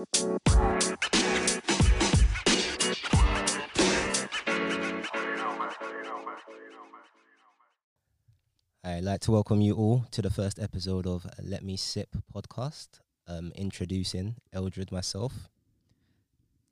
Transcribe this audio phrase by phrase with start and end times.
[0.00, 0.06] I'd
[9.02, 13.00] like to welcome you all to the first episode of Let Me Sip podcast.
[13.28, 15.50] Um, introducing Eldred myself.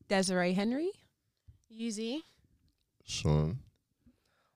[0.08, 0.92] Desiree Henry.
[1.70, 2.20] Yuzi.
[3.04, 3.58] Sean.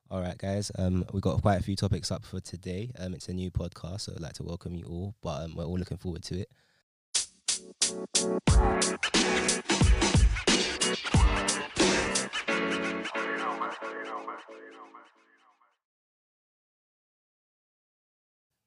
[0.09, 0.71] All right, guys.
[0.79, 2.91] Um, we've got quite a few topics up for today.
[2.97, 5.13] Um, it's a new podcast, so I'd like to welcome you all.
[5.21, 6.49] But um, we're all looking forward to it.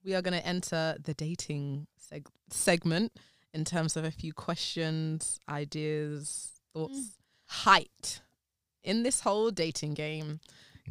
[0.04, 3.12] We are going to enter the dating seg- segment
[3.52, 6.98] in terms of a few questions, ideas, thoughts.
[6.98, 7.10] Mm.
[7.48, 8.20] Height
[8.86, 10.40] in this whole dating game,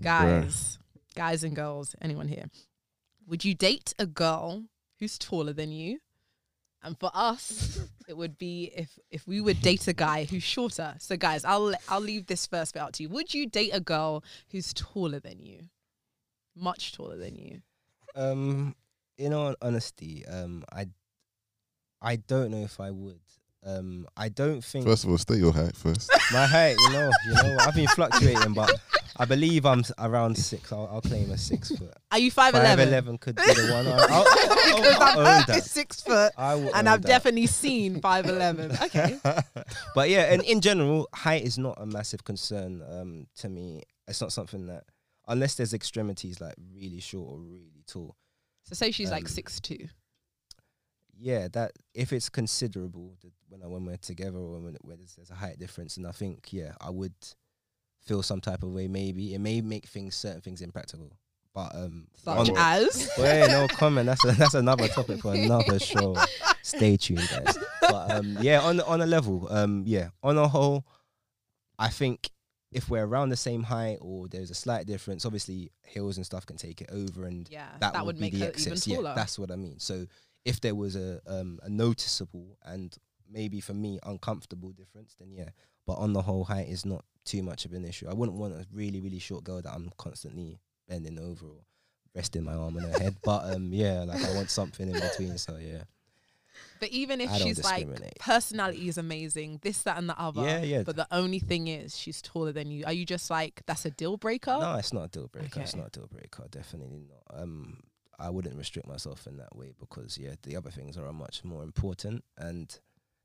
[0.02, 0.78] guys,
[1.16, 2.46] guys and girls, anyone here,
[3.28, 4.66] would you date a girl
[5.00, 6.00] who's taller than you?
[6.86, 10.94] And for us, it would be if if we would date a guy who's shorter.
[11.00, 13.10] So guys, I'll I'll leave this first bit out to you.
[13.10, 15.62] Would you date a girl who's taller than you?
[16.56, 17.62] Much taller than you.
[18.16, 18.76] Um,
[19.18, 20.88] in all honesty, um, I,
[22.02, 23.20] I don't know if I would.
[23.66, 26.10] Um, I don't think First of all, state your height first.
[26.32, 26.76] my height.
[26.78, 28.72] You know, you know, I've been fluctuating, but
[29.18, 30.72] I believe I'm s- around six.
[30.74, 31.94] I'll, I'll claim a six foot.
[32.12, 32.88] Are you five Five eleven?
[32.90, 33.88] eleven could be the one.
[33.88, 35.64] I'll, I'll, I'll, because I'll I've own heard that.
[35.64, 37.08] six foot, I will and own I've that.
[37.08, 38.72] definitely seen five eleven.
[38.82, 39.18] Okay.
[39.96, 43.84] but yeah, and in general, height is not a massive concern um, to me.
[44.08, 44.84] It's not something that,
[45.28, 48.16] unless there's extremities like really short or really tall.
[48.64, 49.88] So say she's like Um, six two.
[51.18, 55.16] Yeah, that if it's considerable that when I, when we're together or when, when there's,
[55.16, 57.14] there's a height difference, and I think yeah, I would
[58.06, 58.88] feel some type of way.
[58.88, 61.12] Maybe it may make things certain things impractical.
[61.54, 64.08] But um, Such on- as Wait, no comment.
[64.08, 66.18] That's a, that's another topic for another show.
[66.62, 67.58] Stay tuned, guys.
[67.82, 70.86] But um, yeah, on on a level, um, yeah, on a whole,
[71.80, 72.30] I think
[72.74, 76.46] if we're around the same height or there's a slight difference, obviously hills and stuff
[76.46, 78.86] can take it over, and yeah, that, that, would, would make be the excess.
[78.86, 79.80] Yeah, that's what I mean.
[79.80, 80.08] So
[80.44, 82.94] if there was a um a noticeable and
[83.32, 85.50] maybe for me uncomfortable difference, then yeah.
[85.86, 88.08] But on the whole, height is not too much of an issue.
[88.10, 91.66] I wouldn't want a really really short girl that I'm constantly bending over or
[92.14, 93.18] resting my arm on her head.
[93.24, 95.38] But um yeah, like I want something in between.
[95.38, 95.84] So yeah,
[96.80, 97.88] but even if she's like
[98.20, 100.42] personality is amazing, this, that, and the other.
[100.44, 100.84] yeah, yeah.
[100.84, 102.86] But the only thing is she's taller than you.
[102.86, 104.58] Are you just like that's a deal breaker?
[104.60, 105.62] No, it's not a deal breaker.
[105.62, 106.46] It's not a deal breaker.
[106.50, 107.42] Definitely not.
[107.42, 107.82] Um,
[108.18, 111.64] I wouldn't restrict myself in that way because yeah, the other things are much more
[111.64, 112.24] important.
[112.38, 112.78] And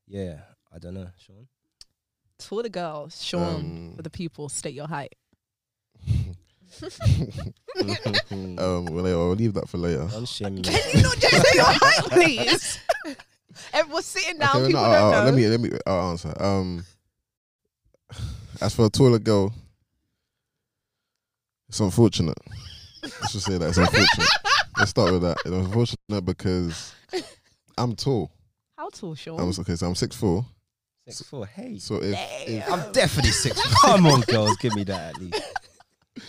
[0.07, 0.41] yeah,
[0.73, 1.49] I don't know, Sean.
[2.41, 5.15] Taller girl, Sean, Um, for the people, state your height.
[8.31, 10.07] um, well, I'll leave that for later.
[10.11, 10.63] Don't shame.
[10.63, 12.79] Can you not just say your height, please?
[13.73, 14.57] Everyone's sitting down.
[14.57, 15.25] Okay, people no, don't I'll- know.
[15.25, 16.33] let me let me I'll answer.
[16.43, 16.85] Um,
[18.61, 19.53] as for a taller girl,
[21.69, 22.39] it's unfortunate.
[23.03, 24.29] Let's just say that it's unfortunate.
[24.79, 25.37] Let's start with that.
[25.45, 26.95] It's unfortunate because
[27.77, 28.31] I'm tall.
[28.77, 29.41] How tall, Sean?
[29.41, 30.47] I'm okay, so I'm six four.
[31.11, 31.47] Six four.
[31.47, 32.17] Hey, So if,
[32.47, 33.61] if I'm definitely six.
[33.85, 35.43] Come on, girls, give me that at least.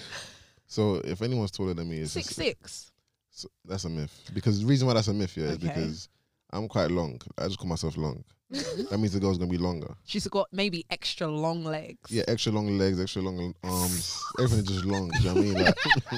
[0.67, 2.91] so if anyone's taller than me, it's six just, six.
[3.29, 4.29] so that's a myth.
[4.33, 5.67] Because the reason why that's a myth, yeah, is Okay.
[5.67, 6.09] because
[6.51, 7.19] I'm quite long.
[7.37, 8.23] I just call myself long.
[8.51, 9.93] that means the girl's gonna be longer.
[10.03, 12.11] She's got maybe extra long legs.
[12.11, 15.09] Yeah, extra long legs, extra long arms, everything just long.
[15.09, 15.53] Do you know what I mean?
[15.63, 15.77] Like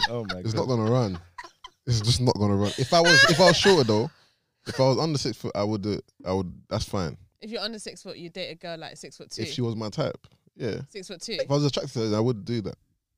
[0.10, 0.62] oh my it's god.
[0.62, 1.20] not gonna run.
[1.86, 2.72] It's just not gonna run.
[2.80, 4.10] If I was if I was shorter though,
[4.66, 7.18] if I was under six foot, I would do I would that's fine.
[7.44, 9.44] If you're under six foot, you date a girl like six foot two.
[9.44, 10.26] If she was my type.
[10.56, 10.82] Yeah.
[10.90, 11.34] six foot two.
[11.34, 12.76] If I was attracted to her, I would do that.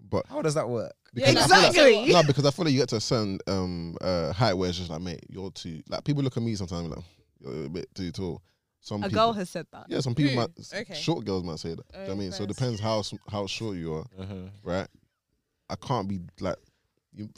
[0.09, 0.93] But How does that work?
[1.13, 2.13] Yeah, because I feel like- exactly.
[2.13, 4.77] no, because I feel like you get to a certain um uh height where it's
[4.77, 6.99] just like, mate, you're too like people look at me sometimes like
[7.39, 8.41] you're a bit too tall.
[8.81, 9.85] Some A people, girl has said that.
[9.89, 10.37] yeah, some people Who?
[10.41, 10.49] might
[10.81, 10.93] Okay.
[10.93, 11.87] short girls might say that.
[11.91, 12.31] Do you know what I Oh, mean?
[12.31, 14.49] So it depends how how short you are, Mhm.
[14.63, 14.87] right?
[15.69, 16.57] I can't be like
[17.13, 17.29] you.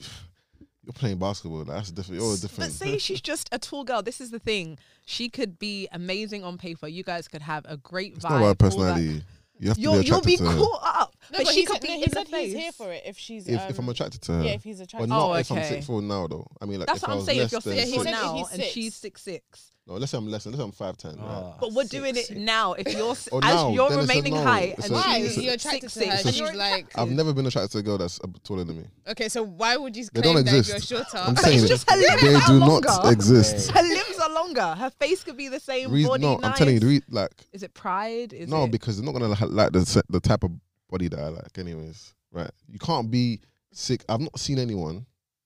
[0.87, 1.65] You're playing basketball.
[1.65, 2.21] That's different.
[2.21, 2.71] You're But different.
[2.71, 4.01] say she's just a tall girl.
[4.01, 4.77] This is the thing.
[5.05, 6.87] She could be amazing on paper.
[6.87, 8.29] You guys could have a great It's vibe.
[8.29, 9.21] not about personality.
[9.59, 10.57] You have to You'll, be you'll attracted be to her.
[10.57, 11.06] caught up.
[11.31, 12.53] No, but, but she he could said, be no, in he the said face.
[12.53, 14.63] he's here for it if she's If, um, if I'm attracted to her, yeah if
[14.63, 15.09] he's but attracted.
[15.09, 16.47] not Oh, if I'm six four now though.
[16.61, 17.39] I mean, like That's if what I I'm saying.
[17.39, 19.71] less If you're six he foot six- now and she's six six.
[19.87, 20.51] no, let's say I'm less than.
[20.53, 21.15] Let's say I'm five ten.
[21.15, 21.23] Right?
[21.25, 22.39] Ah, But we're six, doing it six.
[22.39, 22.73] now.
[22.73, 24.43] If you're Oh, as now, your then it's a remaining no.
[24.43, 25.17] height It's and a- Why?
[25.19, 26.17] it's a- You're attracted six, to her.
[26.17, 28.27] six, and and you're you're like, I've never been attracted to a girl that's uh,
[28.43, 28.85] taller than me.
[29.09, 30.91] okay, so why would you They claim don't that exist.
[30.91, 31.17] you're shorter?
[31.17, 31.67] I'm But saying it's it.
[31.69, 32.87] just her limbs they do longer.
[32.87, 33.71] not exist.
[33.71, 34.75] Her limbs are longer.
[34.75, 35.91] Her face could be the same.
[35.91, 36.43] Reason, body, no, nice.
[36.51, 38.33] I'm telling you, the re- like Is it pride?
[38.33, 38.71] Is no, it?
[38.71, 40.51] because they're not gonna like the the type of
[40.89, 41.57] body that I like.
[41.57, 42.51] Anyways, right?
[42.67, 43.41] You can't be
[43.71, 44.03] sick.
[44.09, 45.05] I've not seen anyone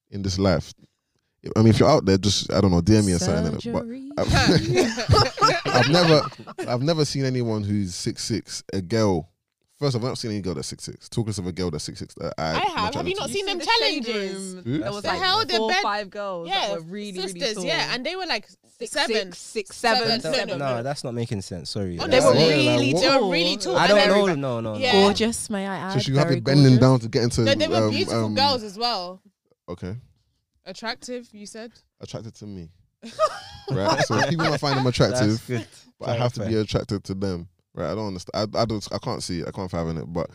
[0.09, 0.73] in this life.
[1.55, 3.51] I mean, if you're out there, just I don't know, DM me or something.
[3.53, 4.11] But Surgery.
[4.17, 6.21] I've, I've never,
[6.67, 8.63] I've never seen anyone who's six six.
[8.73, 9.27] A girl.
[9.79, 11.09] First, I've not seen any girl that's six six.
[11.09, 12.13] Talk us of a girl that's six six.
[12.15, 12.93] That I, I have.
[12.93, 14.53] Have you not seen them challenges?
[14.63, 14.77] Who?
[14.77, 17.33] There was The like hell, four, bed- five girls Yeah, that were really, sisters.
[17.41, 17.65] really tall.
[17.65, 18.47] yeah, and they were like
[18.87, 19.31] six, seven.
[19.31, 20.31] six, six, seven, Seven.
[20.31, 20.83] That- No, no, no, no.
[20.83, 21.69] that's not making sense.
[21.69, 21.97] Sorry.
[21.99, 23.01] Oh, they were Yeah, really, what?
[23.01, 23.77] they were really tall.
[23.77, 24.25] I don't know.
[24.27, 24.77] No, no, no.
[24.79, 24.91] Yeah.
[24.93, 25.93] Gorgeous, may I add?
[25.93, 26.79] So she have very to bending gorgeous.
[26.79, 27.41] down to get into.
[27.41, 29.21] No, they were um, beautiful um, girls as well.
[29.69, 29.95] Okay,
[30.65, 31.71] Attractive, you said.
[32.01, 32.69] attracted to me.
[33.71, 33.99] right.
[34.05, 35.65] So people might find them attractive, good.
[35.99, 37.47] but I have to be attracted to them.
[37.73, 37.91] Right.
[37.91, 38.55] I don't understand.
[38.55, 38.87] I, I don't.
[38.91, 39.47] I can't see it.
[39.47, 40.05] I can't fathom it.
[40.11, 40.29] But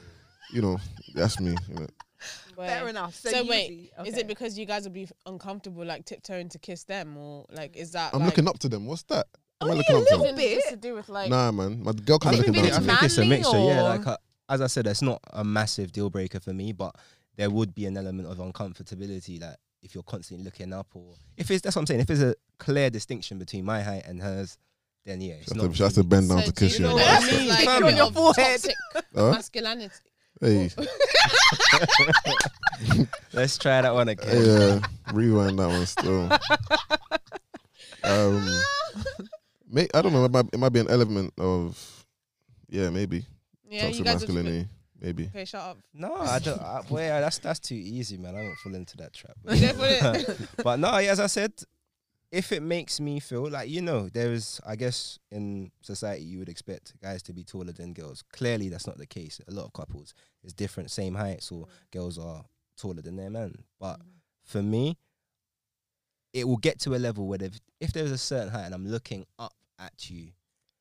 [0.52, 0.78] you know,
[1.14, 1.54] that's me.
[1.69, 1.87] You know.
[2.56, 3.14] Fair enough.
[3.14, 3.90] So, So, wait, easy.
[4.06, 7.76] is it because you guys would be uncomfortable, like tiptoeing to kiss them, or like
[7.76, 8.14] is that?
[8.14, 8.86] I'm like, looking up to them.
[8.86, 9.26] What's that?
[9.60, 10.38] Am I Oh, looking yeah, up to little them?
[10.38, 10.54] Is bit.
[10.56, 11.30] just to do with like?
[11.30, 11.82] Nah, man.
[11.82, 12.94] My girl I can't be think looking maybe down I to it's me.
[12.94, 13.58] think it's a manly mixture.
[13.58, 14.16] Yeah, like uh,
[14.48, 16.94] as I said, it's not a massive deal breaker for me, but
[17.36, 21.50] there would be an element of uncomfortability that if you're constantly looking up, or if
[21.50, 22.00] it's that's what I'm saying.
[22.00, 24.56] If there's a clear distinction between my height and hers,
[25.04, 25.70] then yeah, it's She has not.
[25.70, 26.86] to, she has to bend down So to do you kiss you.
[26.86, 27.22] know what.
[27.22, 27.48] I mean?
[27.48, 27.82] Like Fam.
[27.82, 28.60] a On your forehead.
[28.62, 28.74] toxic
[29.14, 29.94] masculinity.
[30.40, 30.70] Hey,
[33.32, 34.44] Let's try that one again.
[34.44, 34.80] yeah.
[35.12, 36.30] Rewind that one still.
[38.04, 38.46] Um,
[39.70, 40.24] may, I don't know.
[40.24, 42.04] It might, it might be an element of,
[42.68, 43.24] yeah, maybe
[43.68, 44.28] Yeah, you toxic guys would.
[44.34, 44.68] masculinity.
[45.00, 45.24] Maybe.
[45.26, 45.78] Okay, shut up.
[45.92, 46.60] No, I don't.
[46.60, 48.34] I, boy, that's that's too easy, man.
[48.34, 49.36] I don't fall into that trap.
[49.50, 51.52] You don't fall in- but no, yeah, as I said,
[52.32, 56.38] if it makes me feel like you know, there is, I guess, in society you
[56.38, 58.23] would expect guys to be taller than girls.
[58.32, 59.40] Clearly, that's not the case.
[59.49, 60.12] A lot of couples
[60.44, 62.44] is different, same heights, or girls are
[62.76, 63.55] taller than their man.
[63.81, 64.00] But
[64.44, 64.96] for me,
[66.32, 68.87] it will get to a level where if if there's a certain height and I'm
[68.87, 70.28] looking up at you,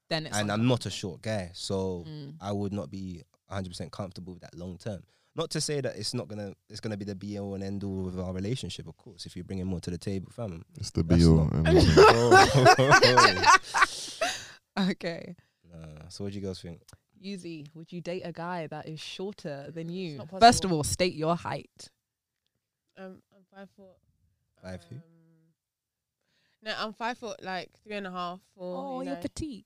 [0.09, 2.35] then it's and I'm not a short guy, so Mm.
[2.41, 5.03] I would not be 100% comfortable with that long term.
[5.35, 7.83] Not to say that it's not gonna it's gonna be the be all and end
[7.83, 9.25] all of our relationship, of course.
[9.25, 10.63] If you're bringing more to the table, fam.
[10.77, 11.49] It's the That's be all.
[14.91, 15.35] okay.
[15.71, 16.81] Nah, so what do you guys think?
[17.23, 20.21] Yuzi, would you date a guy that is shorter than you?
[20.39, 21.89] First of all, state your height.
[22.97, 23.97] Um, I'm five foot.
[24.61, 24.95] Five who?
[24.95, 25.01] um,
[26.63, 28.39] No, I'm five foot, like three and a half.
[28.55, 28.77] Four.
[28.77, 29.21] Oh, you you're know.
[29.21, 29.65] petite.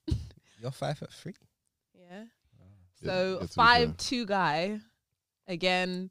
[0.61, 1.35] You're five foot three.
[1.93, 2.23] Yeah.
[3.01, 3.95] Yeah, So yeah, five fair.
[3.97, 4.79] two guy,
[5.49, 6.09] again,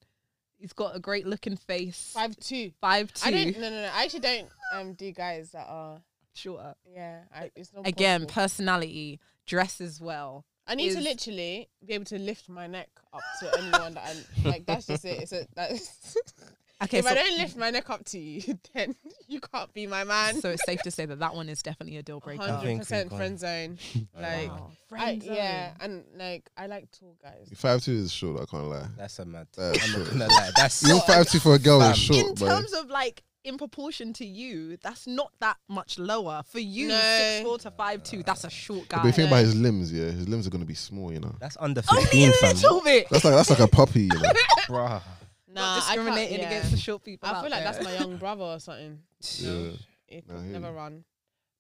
[0.59, 2.11] he's got a great looking face.
[2.13, 2.73] Five two.
[2.81, 3.29] five two.
[3.29, 3.59] I don't.
[3.59, 3.91] No, no, no.
[3.95, 6.03] I actually don't um do guys that are.
[6.35, 6.75] shorter.
[6.93, 7.21] Yeah.
[7.35, 8.43] I, it's not Again, possible.
[8.43, 10.45] personality, dresses well.
[10.67, 14.05] I need to literally be able to lift my neck up to anyone that
[14.45, 14.67] I like.
[14.67, 15.23] That's just it.
[15.23, 16.15] It's a, that's,
[16.83, 18.95] Okay, if so, I don't lift my neck up to you, then
[19.35, 20.41] you can't be my man.
[20.41, 22.43] so it's safe to say that that one is definitely a deal breaker.
[22.43, 23.79] Hundred percent friend zone.
[24.17, 24.71] Oh, like, Wow.
[24.71, 27.51] I, Friend yeah, and like I like tall guys.
[27.55, 28.41] Five two is short.
[28.41, 28.87] I can't lie.
[28.97, 29.47] That's a mad.
[29.55, 30.19] That's I'm not short.
[30.19, 30.51] gonna lie.
[30.57, 31.93] That's Even five two for a girl Fam.
[31.93, 32.49] is short, in bro.
[32.49, 36.43] terms of like in proportion to you, that's not that much lower.
[36.47, 36.95] For you, No.
[37.01, 39.03] six four to five two, that's a short guy.
[39.03, 39.37] But if you think No.
[39.37, 41.35] about his limbs, yeah, his limbs are gonna be small, you know.
[41.39, 42.57] that's under Only a fifteen, fam.
[42.57, 43.07] little bit.
[43.11, 44.23] That's like that's like a puppy, you know.
[44.69, 45.03] Bruh.
[45.51, 46.47] Nah, not I discriminating yeah.
[46.47, 47.29] against the short people.
[47.29, 47.73] I out feel like there.
[47.73, 49.01] that's my young brother or something.
[49.21, 49.73] Yeah.
[50.09, 50.73] It could never you.
[50.77, 51.05] run,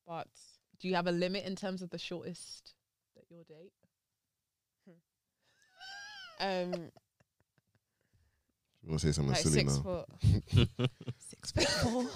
[0.06, 0.28] but
[0.80, 2.74] Do you have a limit in terms of the shortest
[3.16, 3.72] that you'll date?
[6.40, 6.72] um,
[8.82, 9.82] You wanna say something like silly six now?
[9.82, 10.06] foot.
[11.18, 12.06] Six foot four.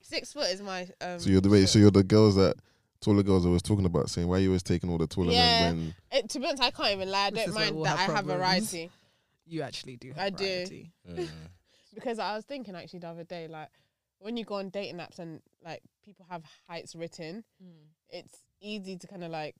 [0.00, 0.88] Six foot is my.
[1.00, 1.68] Um, So you're the way, short.
[1.70, 2.56] so you're the girls that
[3.00, 5.58] taller girls I was talking about saying why you always taking all the taller Yeah.
[5.60, 7.26] men when It, to be honest, I can't even lie.
[7.26, 8.38] I This don't is where mind we'll that have I have problems.
[8.38, 8.90] variety
[9.46, 10.08] You actually do.
[10.08, 10.44] Have I do.
[10.44, 10.92] variety.
[11.98, 12.00] Mm.
[12.00, 13.68] because I was thinking actually the other day, like
[14.18, 17.44] when you go on dating apps and like people have heights written,
[18.10, 19.56] it's easy to kind of like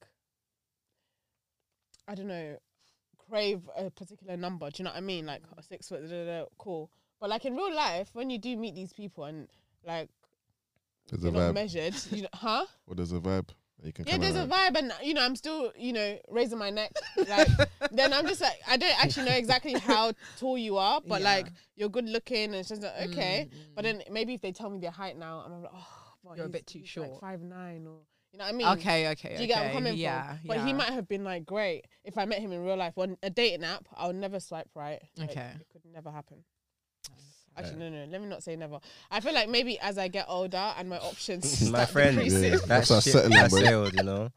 [2.07, 2.57] I don't know
[3.28, 4.71] crave a particular number.
[4.71, 5.26] Do you know what I mean?
[5.26, 6.90] Like a six foot, da, da, da, cool.
[7.21, 9.49] But like in real life, when you do meet these people and
[9.85, 10.09] like
[11.11, 11.54] there's a you're not vibe.
[11.54, 12.66] measured, you know, huh?
[12.87, 13.49] Or there's a vibe.
[13.82, 16.58] You can Yeah, kinda there's a vibe, and you know, I'm still, you know, raising
[16.58, 16.92] my neck.
[17.16, 17.49] Like,
[17.92, 21.30] then I'm just like, I don't actually know exactly how tall you are, but Yeah.
[21.35, 23.49] like, you're good looking, and it's just like, okay.
[23.49, 23.88] Mm, But mm.
[23.88, 25.87] then maybe if they tell me their height now, I'm like, oh,
[26.25, 27.11] but You're a bit too short.
[27.11, 28.00] like five nine, or
[28.32, 28.66] you know what I mean?
[28.68, 29.75] okay, okay, Do you get what I'm okay.
[29.75, 30.38] coming yeah, from?
[30.49, 30.66] But yeah.
[30.66, 32.99] he might have been like great if I met him in real life.
[32.99, 35.00] On a dating app, I would never swipe right.
[35.16, 35.52] Like, Okay.
[35.61, 36.44] it could never happen.
[37.59, 38.05] Actually, no, no.
[38.11, 38.79] Let me not say never.
[39.11, 42.53] I feel like maybe as I get older and my options My start friend, decreasing.
[42.53, 42.59] Yeah.
[42.67, 43.61] That's our ship settling, has bro.
[43.61, 44.31] sailed, you know.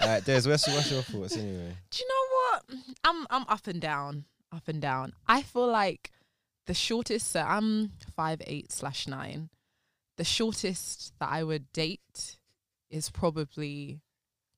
[0.00, 1.74] Alright, Des, what's, what's your thoughts anyway?
[1.90, 2.84] Do you know what?
[3.04, 5.12] I'm I'm up and down, up and down.
[5.26, 6.10] I feel like
[6.66, 7.30] the shortest.
[7.30, 9.48] So I'm five eight slash nine.
[10.18, 12.36] The shortest that I would date
[12.90, 14.00] is probably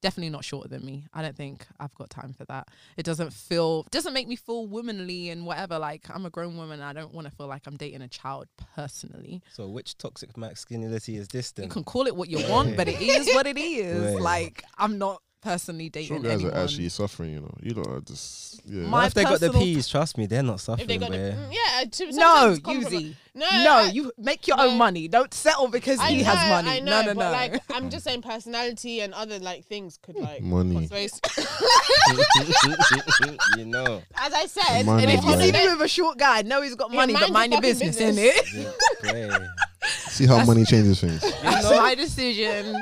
[0.00, 1.06] definitely not shorter than me.
[1.12, 2.68] I don't think I've got time for that.
[2.96, 5.78] It doesn't feel doesn't make me feel womanly and whatever.
[5.78, 6.80] Like I'm a grown woman.
[6.80, 9.42] I don't want to feel like I'm dating a child personally.
[9.52, 11.64] So which toxic masculinity is this then?
[11.64, 14.14] You can call it what you want, but it is what it is.
[14.14, 14.22] Right.
[14.22, 16.52] Like I'm not personally dating Short guys anyone.
[16.54, 17.54] are actually suffering, you know.
[17.62, 18.82] You know, are just yeah.
[18.82, 19.88] My if they got the personal- peas?
[19.88, 20.82] Trust me, they're not suffering.
[20.82, 23.14] If they got the, mm, yeah, to, no, sometimes compromise- Yuzi.
[23.34, 24.68] No, No, I- you make your no.
[24.68, 25.06] own money.
[25.06, 26.76] Don't settle because I he know, has money.
[26.76, 27.30] I know, no, no, but no.
[27.30, 30.88] like I'm just saying, personality and other like things could like Money.
[30.88, 31.20] cause-
[33.56, 34.02] you know.
[34.16, 35.38] As I said, Money, and if you Yeah.
[35.40, 37.62] see me with a short guy, know he's got Yeah, money, but mind mind your
[37.62, 38.64] your fucking business, business.
[39.04, 39.30] innit?
[39.30, 39.46] Yeah,
[40.10, 41.20] See how money changes things.
[41.42, 42.76] That's my decision.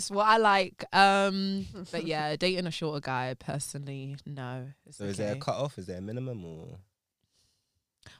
[0.00, 0.82] It's what I like.
[0.94, 4.68] Um, but yeah, dating a shorter guy, personally, no.
[4.86, 5.40] It's So is there a okay.
[5.40, 5.76] cut off?
[5.76, 6.78] Is there a minimum or?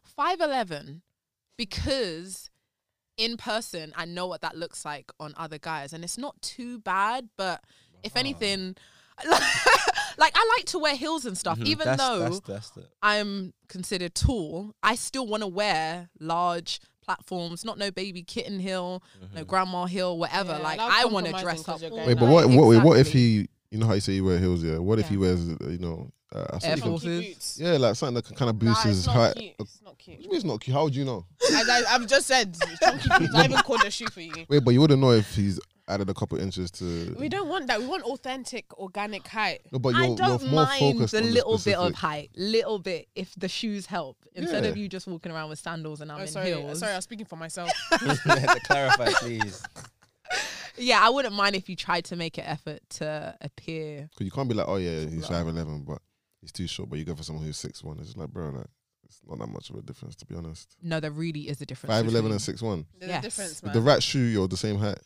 [0.05, 1.01] five eleven
[1.57, 2.51] because
[3.17, 6.79] in person I know what that looks like on other guys, and it's not too
[6.81, 7.31] bad.
[7.39, 7.65] But
[8.03, 8.77] if anything,
[9.27, 12.85] like I like to wear heels and stuff, Mhm, even that's, though that's, that's the,
[13.03, 19.03] I'm considered tall, I still want to wear large platforms, not no baby kitten heel,
[19.35, 19.47] no mhm.
[19.47, 20.53] grandma heel, whatever.
[20.53, 21.81] Yeah, like I want to dress up.
[21.81, 22.33] you're all going Wait, but night.
[22.33, 22.49] what?
[22.51, 22.69] What?
[22.69, 23.49] Wait, what if he?
[23.71, 24.79] You know how you say you wear heels, yeah.
[24.79, 27.03] What if he wears, uh, you know, uh, Air something- Force.
[27.05, 27.59] Chunky boots.
[27.61, 29.37] yeah, like something that kind of Nah, boosts it's his not height.
[29.37, 29.55] cute.
[29.61, 30.17] It's not cute.
[30.17, 30.75] What do you mean It's not cute.
[30.77, 31.25] How would you know?
[31.53, 33.35] As I, I've just said, chunky boots.
[33.35, 34.33] I even called a shoe for you.
[34.49, 37.17] Wait, but you wouldn't know if he's added a couple inches to.
[37.19, 37.81] We don't want that.
[37.81, 39.63] We want authentic, organic height.
[39.73, 42.31] No, but I you're, don't you're more mind focused the on little bit of height,
[42.37, 44.17] little bit if the shoes help.
[44.35, 44.71] Instead Yeah.
[44.71, 46.79] of you just walking around with sandals and I'm oh, in sorry, heels.
[46.79, 47.71] sorry, I was speaking for myself.
[47.91, 49.63] to clarify, please.
[50.77, 54.09] Yeah, I wouldn't mind if you tried to make an effort to appear.
[54.13, 56.01] Because you can't be like, oh yeah, he's five eleven, but
[56.41, 56.89] he's too short.
[56.89, 57.99] But you go for someone who's six one.
[57.99, 58.67] It's just like, bro, like
[59.11, 60.77] it's not that much of a difference to be honest.
[60.83, 61.93] No, there really is a difference.
[61.93, 62.87] Five eleven between- and six one.
[62.99, 63.19] There's Yes.
[63.19, 63.73] a difference, man.
[63.75, 64.99] With the right shoe, you're the same height.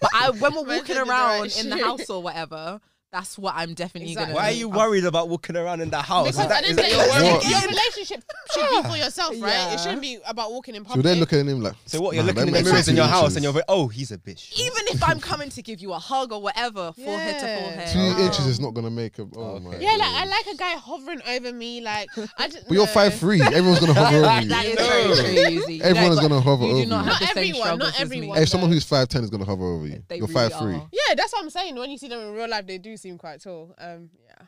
[0.00, 1.84] But I, when we're Man walking said the around right in the shoe.
[1.84, 2.80] house or whatever,
[3.12, 4.32] that's what I'm definitely Exactly.
[4.32, 4.32] gonna.
[4.32, 4.36] Do.
[4.42, 4.58] Why are do.
[4.58, 6.26] you I'm- worried about walking around in the house?
[6.28, 7.62] because Is that- at the is end of that the your day, What?
[7.62, 9.52] your relationship should be for yourself, right?
[9.52, 9.74] Yeah.
[9.74, 11.04] It shouldn't be about walking in So public.
[11.04, 11.74] they're looking at him like.
[11.86, 12.14] So what?
[12.14, 13.64] You're "Nah, looking that in the makes mirrors in your two house and you're like,
[13.68, 14.52] oh, he's a bitch.
[14.58, 17.60] Even if I'm coming to give you a hug or whatever, forehead to Yeah.
[17.60, 17.92] forehead.
[17.92, 18.24] Two Oh.
[18.26, 19.22] inches is not gonna make a.
[19.36, 19.64] Oh Okay.
[19.64, 19.76] my.
[19.76, 22.66] yeah, like I like a guy hovering over me, like I just.
[22.66, 22.92] But you're no.
[22.92, 23.42] five three.
[23.42, 24.48] Everyone's gonna hover over you.
[24.48, 24.86] That is No.
[24.88, 25.76] very true, Yuzi.
[25.76, 27.10] You Everyone's don't- gonna hover you over do not you.
[27.12, 28.16] have Not same everyone, not as me.
[28.16, 28.38] everyone.
[28.38, 30.02] Hey, someone who's five ten is gonna hover over you.
[30.08, 30.74] They you're really five three.
[30.74, 30.88] are.
[30.92, 31.76] Yeah, that's what I'm saying.
[31.76, 33.74] When you see them in real life, they do seem quite tall.
[33.78, 34.46] Um, yeah.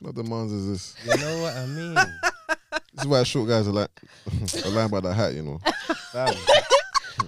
[0.00, 0.96] What demands is this?
[1.04, 1.96] You know what I mean?
[2.94, 3.90] This is why short guys are like
[4.66, 5.60] are lying about that hat, you know.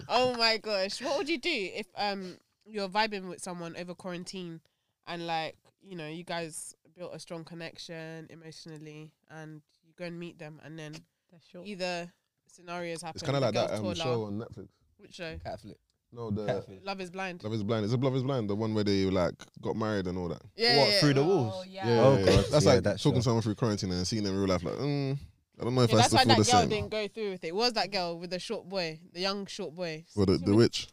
[0.09, 4.61] Oh my gosh, what would you do if um you're vibing with someone over quarantine,
[5.07, 10.19] and like you know you guys built a strong connection emotionally, and you go and
[10.19, 10.93] meet them, and then
[11.31, 11.67] They're short.
[11.67, 12.13] either
[12.47, 13.17] scenarios happen.
[13.17, 14.69] It's kind of like that girl's um, taller- show on Netflix.
[14.99, 15.37] Which show?
[15.47, 15.77] Catflip.
[16.15, 16.81] No, the Catfish.
[16.85, 17.43] Love is blind.
[17.43, 17.85] Love is Blind.
[17.85, 20.43] It's a Love is Blind, the one where they like got married and all that.
[20.57, 21.27] Yeah, What, yeah, through the yeah.
[21.27, 21.67] walls?
[21.69, 21.87] yeah.
[21.89, 22.45] Yeah, Oh, yeah, God.
[22.51, 23.19] That's yeah, like that talking show.
[23.19, 24.63] to someone through quarantine and seeing them in real life.
[24.63, 25.19] Like, mm,
[25.61, 26.69] I don't know if Yeah, I that's still why feel that the girl same.
[26.69, 27.49] didn't go through with it.
[27.49, 30.05] It was that girl with the short boy, the young short boy.
[30.15, 30.87] Well, the, the witch.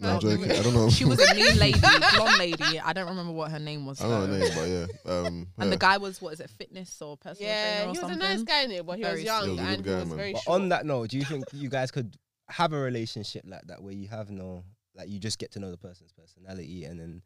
[0.00, 0.50] No, I'm joking.
[0.50, 0.88] I don't know.
[0.88, 2.80] She was a mean lady, blonde lady.
[2.80, 4.00] I don't remember what her name was.
[4.00, 4.68] I don't know her name, but
[5.10, 5.12] yeah.
[5.18, 7.98] Um, And the guy was what is it, fitness or personal Yeah, trainer he was
[8.00, 8.16] something?
[8.16, 9.44] a nice guy in it, but he Very was young.
[9.44, 10.16] He was and good he was man.
[10.16, 10.60] very But short.
[10.62, 12.16] on that note, do you think you guys could
[12.50, 14.64] have a relationship like that where you have no,
[14.94, 17.22] like you just get to know the person's personality and then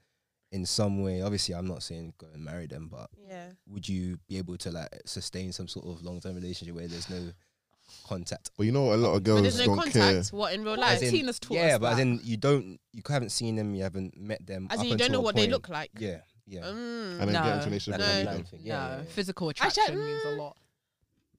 [0.52, 3.47] in some way, obviously I'm not saying go and marry them, but yeah.
[3.66, 7.11] would you be able to like sustain some sort of long term relationship where there's
[7.11, 7.33] no
[8.07, 8.50] contact?
[8.57, 10.02] but you know, a lot of But girls there's no don't care.
[10.02, 10.33] contact.
[10.33, 10.97] What in real life?
[10.97, 11.97] As in- Tina's taught yeah, us but that.
[11.97, 14.69] then you don't, you haven't seen them, you haven't met them.
[14.71, 15.90] As in you don't know a what they look like.
[15.99, 16.61] Yeah, yeah.
[16.62, 17.21] Mm.
[17.21, 17.52] And then get No.
[17.54, 18.04] into a relationship That No.
[18.04, 18.59] and kind meet of them.
[18.61, 18.69] thing.
[18.69, 19.04] no, Yeah, yeah, yeah.
[19.04, 20.57] physical Actually, attraction means a mm, lot.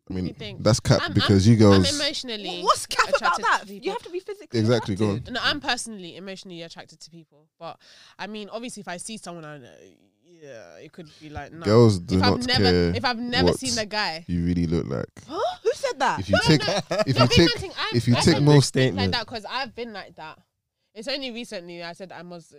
[0.09, 1.95] I mean, that's cap I'm- because you I'm girls.
[1.99, 2.61] emotionally.
[2.61, 3.61] What's cap about attracted to that?
[3.67, 3.85] people.
[3.85, 5.09] You have to be physically Exactly, go on.
[5.15, 5.33] attracted.
[5.33, 7.79] No, I'm personally emotionally attracted to people, but
[8.19, 9.69] I mean, obviously, if I see someone, I know,
[10.23, 11.65] yeah, it could be like no.
[11.65, 14.43] Girls do if not I've never, care if I've never what seen the guy, you
[14.45, 15.07] really look like.
[15.27, 16.19] Who said that?
[16.19, 16.61] If you take,
[17.07, 19.05] if you big take, man thing, I'm- if you I take don't most, think like
[19.05, 19.13] statement.
[19.13, 20.37] that because I've been like that.
[20.93, 22.53] It's only recently I said I must,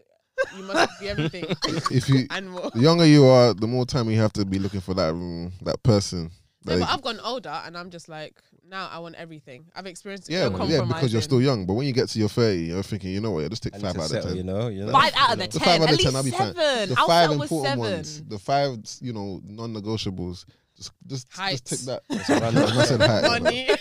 [0.56, 1.44] you must be everything
[1.92, 2.70] if you, and more.
[2.74, 5.52] the younger you are, the more time you have to be looking for that, um,
[5.62, 6.30] that person.
[6.66, 8.34] No, Like, but I've gotten older and I'm just like
[8.68, 9.66] now I want everything.
[9.74, 10.28] I've experienced.
[10.28, 10.50] it yeah, all.
[10.50, 11.66] man, yeah, because you're still young.
[11.66, 13.40] But when you get to your thirty, you're thinking, you know what?
[13.42, 14.36] Yeah, just take I five to out of ten.
[14.36, 14.92] you know, you know.
[14.92, 16.54] Five out of the The five out At of ten, I'll be fine.
[16.54, 17.78] The I'll five important seven.
[17.78, 20.44] ones, the five, you know, non-negotiables.
[20.76, 21.60] Just, just, just Heights.
[21.62, 22.02] take that.
[22.10, 23.42] It's a run- I said height.
[23.42, 23.68] Money.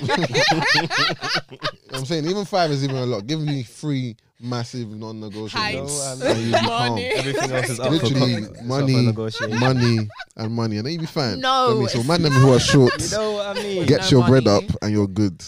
[1.52, 1.58] You
[1.92, 3.26] know what I'm saying even five is even a lot.
[3.28, 5.52] Give me three massive non-negotiables.
[5.52, 6.20] Heights.
[6.20, 6.90] No, and you'll be calm.
[6.90, 7.06] Money.
[7.06, 9.60] Everything else is up Literally, for, money, negotiation.
[9.60, 11.40] money, and money, and then you be fine.
[11.40, 11.88] No, Feel me?
[11.88, 13.86] so it's man, them who are short, You know what I mean?
[13.86, 14.76] get no your bread up, money.
[14.82, 15.44] and you're good.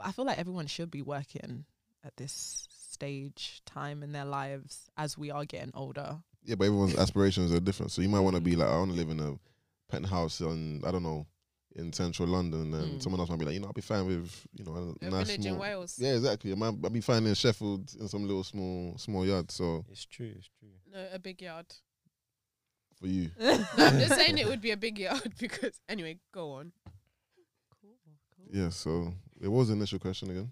[0.00, 1.64] I feel like everyone should be working
[2.04, 6.18] at this stage time in their lives as we are getting older.
[6.44, 7.92] yeah, but everyone's aspirations are different.
[7.92, 9.34] So you might want to be like, I want to live in a
[9.88, 11.26] penthouse on I don't know
[11.76, 13.02] in central London, and Mm.
[13.02, 15.10] someone else might be like, you know, I'll be fine with you know a, A
[15.10, 15.54] nice village small.
[15.54, 15.98] in Wales.
[15.98, 16.52] Yeah, exactly.
[16.52, 19.50] I might I'll be fine in Sheffield in some little small small yard.
[19.50, 20.32] So It's true.
[20.36, 20.68] It's true.
[20.92, 21.66] No, a big yard.
[22.98, 26.52] for you, No, I'm just saying it would be a big yard because anyway, go
[26.52, 26.72] on.
[27.80, 27.94] Cool.
[28.04, 28.46] cool.
[28.50, 28.70] Yeah.
[28.70, 30.50] So it was the initial question again.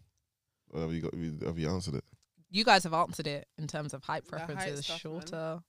[0.70, 1.14] Or have you got?
[1.46, 2.04] Have you answered it?
[2.50, 5.60] You guys have answered it in terms of height The height preferences, stuff, shorter.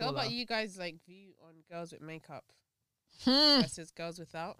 [0.00, 2.44] Or how about you guys like view on girls with makeup
[3.24, 3.62] Hmm.
[3.62, 4.58] versus girls without?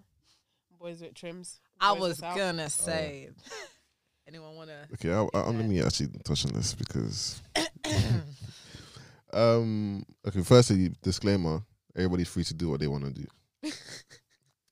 [0.79, 1.59] Boys with trims.
[1.79, 2.37] I was without?
[2.37, 3.29] gonna say.
[4.27, 4.87] Anyone wanna?
[4.93, 7.41] Okay, I, I, let me actually touch on this because
[9.33, 10.03] Um.
[10.27, 10.41] Okay.
[10.41, 11.61] Firstly, disclaimer:
[11.95, 13.25] everybody's free to do what they want to do.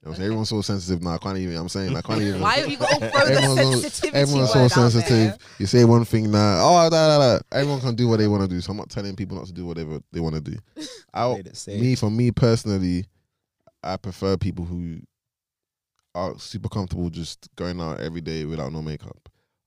[0.05, 0.25] You know what I'm saying?
[0.27, 1.15] Everyone's so sensitive now.
[1.15, 1.55] I can't even.
[1.57, 2.39] I'm saying I can't even.
[2.39, 5.09] Why have you got to throw the Everyone's so- sensitivity Everyone's so sensitive.
[5.09, 5.38] there?
[5.57, 6.59] You say one thing now.
[6.62, 7.39] Oh, da, da, da.
[7.51, 8.62] everyone can do what they want to do.
[8.62, 10.57] So I'm not telling people not to do whatever they want to do.
[11.13, 11.81] I, Played it safe.
[11.81, 13.05] me, for me personally,
[13.81, 15.00] I prefer people who
[16.13, 19.17] are super comfortable just going out every day without no makeup.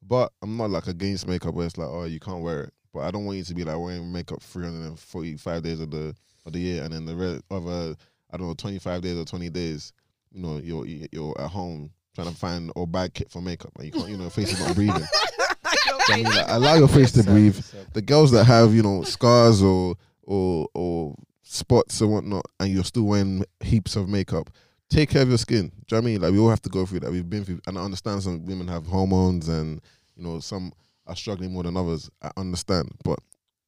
[0.06, 2.72] But I'm not like against makeup where it's like, oh, you can't wear it.
[2.94, 6.14] But I don't want you to be like wearing makeup 345 days of the
[6.46, 7.96] of the year, and then the rest other
[8.30, 9.92] I don't know 25 days or 20 days,
[10.32, 13.86] you know, you're you're at home trying to find or buy kit for makeup, and
[13.86, 15.02] you can't, you know, your face is not breathing.
[15.64, 17.58] I mean, like, allow your face to breathe
[17.92, 22.84] the girls that have you know scars or or or spots and whatnot, and you're
[22.84, 24.50] still wearing heaps of makeup.
[24.90, 25.68] Take care of your skin.
[25.86, 26.20] Do you know what I mean?
[26.22, 27.10] Like we all have to go through that.
[27.10, 29.80] We've been through, and I understand some women have hormones, and
[30.16, 30.72] you know some
[31.06, 32.10] are struggling more than others.
[32.22, 33.18] I understand, but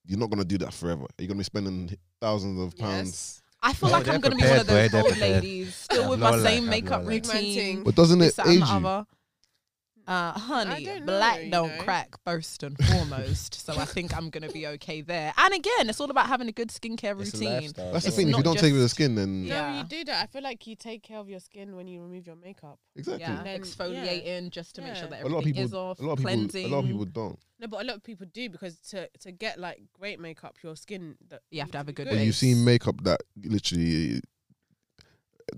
[0.06, 1.06] you're not gonna do that forever.
[1.18, 3.08] You're gonna be spending thousands of pounds.
[3.08, 3.39] Yes.
[3.62, 6.38] I feel No, like I'm gonna be one of those old ladies, still with my
[6.38, 7.82] same makeup routine.
[7.82, 9.06] But doesn't it this, that, and age you?
[10.10, 10.36] Other.
[10.36, 11.82] Uh, honey, black know, don't know.
[11.82, 13.64] crack first and foremost.
[13.64, 15.32] so I think I'm gonna be okay there.
[15.36, 17.72] And again, it's all about having a good skincare It's routine.
[17.76, 18.28] That's the thing.
[18.30, 19.70] If you don't take care of the skin, then Yeah.
[19.72, 20.22] No, you do that.
[20.22, 22.78] I feel like you take care of your skin when you remove your makeup.
[22.96, 23.22] exactly.
[23.22, 25.10] Yeah, Then, exfoliating just to make sure Yeah.
[25.22, 25.98] that A lot of people, is off.
[26.00, 26.66] a lot of people, cleansing.
[26.66, 27.38] a lot of people don't.
[27.60, 30.74] No, but a lot of people do because to to get like great makeup, your
[30.76, 32.26] skin that You have to have a good But base.
[32.26, 34.20] you see makeup that literally,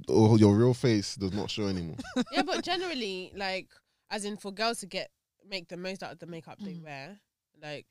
[0.08, 1.96] or your real face does not show anymore.
[2.32, 3.68] yeah, but generally, like,
[4.12, 5.10] as in for girls to get
[5.44, 6.84] make the most out of the makeup they Mm.
[6.84, 7.20] wear,
[7.60, 7.86] like,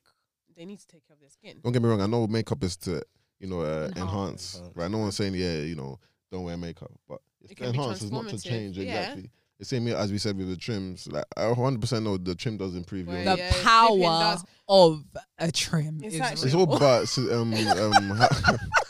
[0.56, 1.60] they need to take care of their skin.
[1.62, 2.00] Don't get me wrong.
[2.00, 3.02] I know makeup is to
[3.40, 3.98] you know uh, Enhance.
[3.98, 4.76] enhance, Enhance.
[4.76, 4.90] right?
[4.90, 5.98] No one's saying yeah, you know,
[6.30, 8.02] don't wear makeup, but it's It to enhance.
[8.02, 8.84] It's not to transformative, change yeah.
[9.00, 9.30] exactly.
[9.58, 11.06] The same as we said with the trims.
[11.06, 13.36] Like I 100 percent know the trim does improve Well, your.
[13.36, 14.44] the yeah, power does.
[14.68, 15.04] of
[15.38, 18.56] a trim It's is It's all about um, um, ha-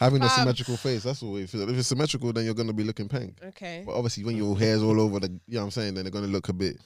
[0.00, 0.38] having a Fam.
[0.40, 1.02] symmetrical face.
[1.04, 1.36] That's all.
[1.36, 3.38] If, if it's symmetrical, then you're gonna be looking pink.
[3.42, 3.82] Okay.
[3.86, 6.10] But obviously, when your hair's all over the, you know what I'm saying, then they're
[6.12, 6.76] gonna look a bit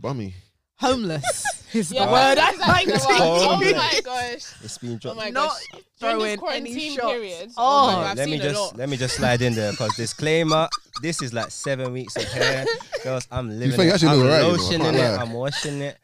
[0.00, 0.34] bummy.
[0.76, 3.18] homeless is Yeah, the word I exactly like to word.
[3.20, 4.54] Oh my gosh.
[4.62, 5.82] It's been Oh my Not gosh.
[6.00, 7.06] During throwing this any quarantine shots.
[7.12, 7.50] period.
[7.56, 7.58] Oh.
[7.58, 9.70] Oh, my God, I've let me seen a just let me just slide in there
[9.70, 10.68] because disclaimer:
[11.02, 12.66] this is like seven weeks of hair,
[13.04, 13.28] girls.
[13.30, 14.02] I'm living fair, you it.
[14.04, 15.00] I'm look alright, you know, I lotioning can't it.
[15.00, 15.16] lie.
[15.16, 15.98] I'm washing it.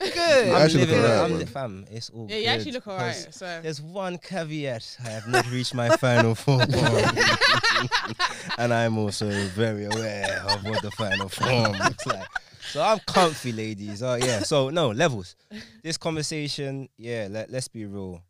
[0.45, 0.55] Good.
[0.55, 1.09] I'm actually look living it.
[1.09, 1.39] alright, I'm man.
[1.41, 1.87] the fam.
[1.91, 2.43] It's all Yeah, good.
[2.43, 3.27] you actually look alright.
[3.31, 4.97] So There's one caveat.
[5.05, 6.61] I have not reached my final form,
[8.59, 12.27] and I'm also very aware of what the final form looks like.
[12.73, 14.03] So I'm comfy, ladies.
[14.03, 14.41] Oh yeah.
[14.41, 15.35] So no levels.
[15.83, 17.27] This conversation, yeah.
[17.31, 18.23] Let, let's be real.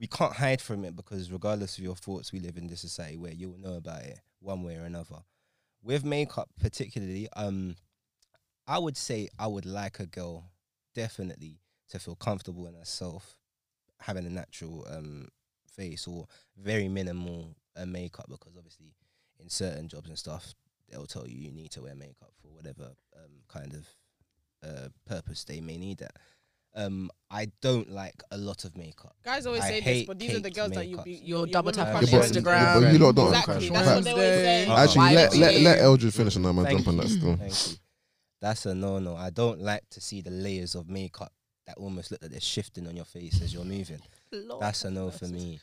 [0.00, 3.16] We can't hide from it because regardless of your thoughts, we live in this society
[3.16, 5.16] where you'll know about it one way or another.
[5.82, 7.76] With makeup, particularly, um,
[8.66, 10.44] I would say I would like a girl
[10.94, 11.58] definitely
[11.90, 13.36] to feel comfortable in herself,
[14.00, 15.28] having a natural um
[15.70, 16.26] face or
[16.56, 18.94] very minimal uh, makeup because obviously
[19.40, 20.54] in certain jobs and stuff
[20.88, 23.88] they'll tell you you need to wear makeup for whatever um kind of
[24.68, 26.12] uh purpose they may need it.
[26.76, 29.14] Um, I don't like a lot of makeup.
[29.24, 31.04] guys always I say this, but these are the girls that you makeups.
[31.04, 32.44] be You'll your double tap on Yeah, but, Instagram.
[32.46, 33.28] yeah, but you lot don't.
[33.28, 33.68] Exactly.
[33.68, 33.94] That's Fact.
[33.96, 34.66] what they always say.
[34.68, 37.16] Actually, Why let would let let Eldred finish and I'm gonna jump on that you.
[37.16, 37.38] still.
[38.44, 39.16] That's a no no.
[39.16, 41.32] I don't like to see the layers of makeup
[41.66, 44.02] that almost look like they're shifting on your face as you're moving.
[44.32, 45.60] Lord That's a no for me.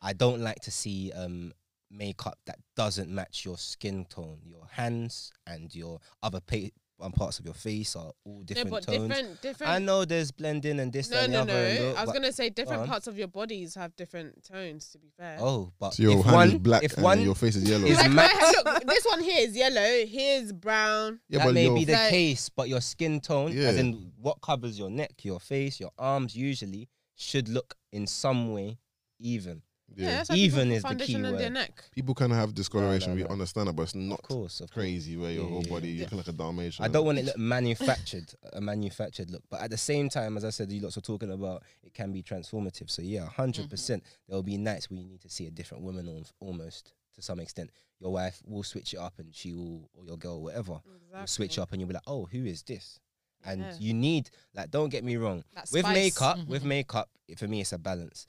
[0.00, 1.52] I don't like to see um
[1.90, 4.38] makeup that doesn't match your skin tone.
[4.46, 8.70] Your hands and your other pa- um, parts of your face are all No, different
[8.70, 9.08] but tones.
[9.08, 9.72] different, different.
[9.72, 11.52] I know there's blending and this no, and the no, other.
[11.52, 11.58] no.
[11.68, 12.88] and look, I was gonna say different on.
[12.88, 14.88] parts of your bodies have different tones.
[14.90, 15.38] To be fair.
[15.40, 17.64] Oh, but So your if hand one, is black if and one, your face is
[17.68, 17.84] yellow.
[17.86, 20.06] is Like my matte- look, this one here is yellow.
[20.06, 21.20] Here's brown.
[21.28, 24.78] yeah, that may be the Like- case, but your skin tone, as in what covers
[24.78, 28.78] your neck, your face, your arms, usually should look in some way
[29.20, 29.62] even.
[29.96, 30.16] Yeah, Yeah.
[30.18, 31.84] that's Even is the key foundation on their neck.
[31.92, 33.10] People kind of have discoloration.
[33.10, 33.28] no, We no.
[33.28, 34.74] understand that, but it's not Of course, of course.
[34.74, 35.94] crazy where your Yeah, whole body yeah.
[35.94, 36.84] you looking like a Dalmatian.
[36.84, 39.42] I don't want it look manufactured, a manufactured look.
[39.50, 42.12] But at the same time, as I said, you lots are talking about it can
[42.12, 42.90] be transformative.
[42.90, 44.02] So yeah, 100 percent.
[44.28, 47.40] There will be nights where you need to see a different woman, almost to some
[47.40, 47.70] extent.
[48.00, 50.80] Your wife will switch it up, and she will, or your girl, whatever,
[51.12, 52.98] will switch up, and you'll be like, oh, who is this?
[53.44, 53.74] And Yeah.
[53.78, 55.94] you need like, don't get me wrong, That with spice.
[55.94, 56.46] makeup, Mhm.
[56.46, 58.26] with makeup, it- for me, it's a balance.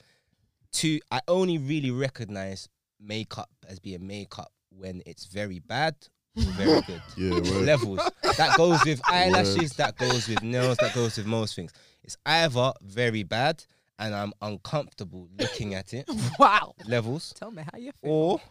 [0.73, 2.67] Two, I only really recognize
[2.99, 5.95] makeup as being makeup when it's very bad
[6.35, 7.65] very good Yeah, word.
[7.65, 8.11] levels.
[8.37, 11.71] That goes with eyelashes, that goes with nails, that goes with most things.
[12.03, 13.63] It's either very bad
[13.99, 16.09] and I'm uncomfortable looking at it,
[16.39, 16.73] Wow.
[16.83, 18.11] levels, Tell me how you feel.
[18.11, 18.41] or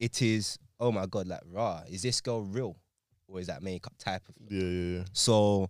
[0.00, 2.76] it is, oh my God, like, rah, is this girl real?
[3.28, 5.04] Or is that makeup type of yeah, yeah, yeah.
[5.12, 5.68] So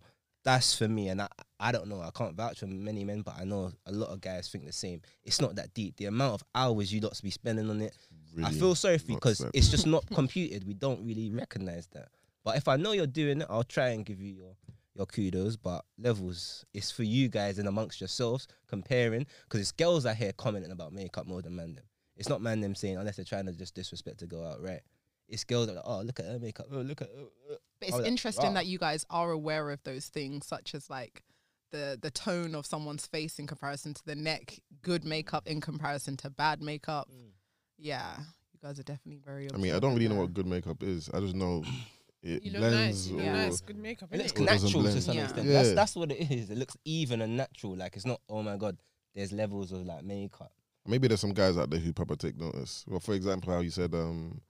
[0.48, 1.08] that's for me.
[1.08, 1.28] And I,
[1.60, 4.22] I don't know, I can't vouch for many men, but I know a lot of
[4.22, 5.02] guys think the same.
[5.22, 5.96] It's not that deep.
[5.96, 7.94] The amount of hours you lots be spending on it,
[8.42, 10.66] I feel sorry for you because it's just not computed.
[10.66, 12.08] We don't really recognize that.
[12.44, 14.56] But if I know you're doing it, I'll try and give you your
[14.94, 15.56] your kudos.
[15.56, 20.32] But levels, it's for you guys and amongst yourselves comparing because it's girls out here
[20.32, 21.84] commenting about makeup more than man them.
[22.16, 24.80] It's not man them saying unless they're trying to just disrespect to go out right.
[25.28, 27.08] It's girls that are like, oh look at her makeup, oh look at.
[27.08, 27.56] Uh, uh.
[27.80, 30.74] But it's I was like, interesting that you guys are aware of those things, such
[30.74, 31.22] as like
[31.70, 36.16] the the tone of someone's face in comparison to the neck, good makeup in comparison
[36.18, 37.08] to bad makeup.
[37.12, 37.30] Mm.
[37.76, 38.16] Yeah,
[38.52, 39.48] you guys are definitely very.
[39.52, 41.08] I mean, I don't really know what good makeup is.
[41.12, 41.62] I just know
[42.22, 43.10] it You look blends.
[43.12, 43.22] nice.
[43.24, 43.30] Yeah.
[43.30, 43.60] or- nice.
[43.60, 44.08] Good makeup.
[44.12, 44.42] It looks innit?
[44.42, 45.24] Or doesn't natural to some Yeah.
[45.24, 45.46] extent.
[45.46, 45.52] Yeah.
[45.62, 46.50] That's that's what it is.
[46.50, 47.76] It looks even and natural.
[47.76, 48.20] Like it's not.
[48.28, 48.78] Oh my god,
[49.14, 50.50] there's levels of like makeup.
[50.86, 52.84] Maybe there's some guys out there who probably take notice.
[52.88, 54.40] Well, for example, how you said um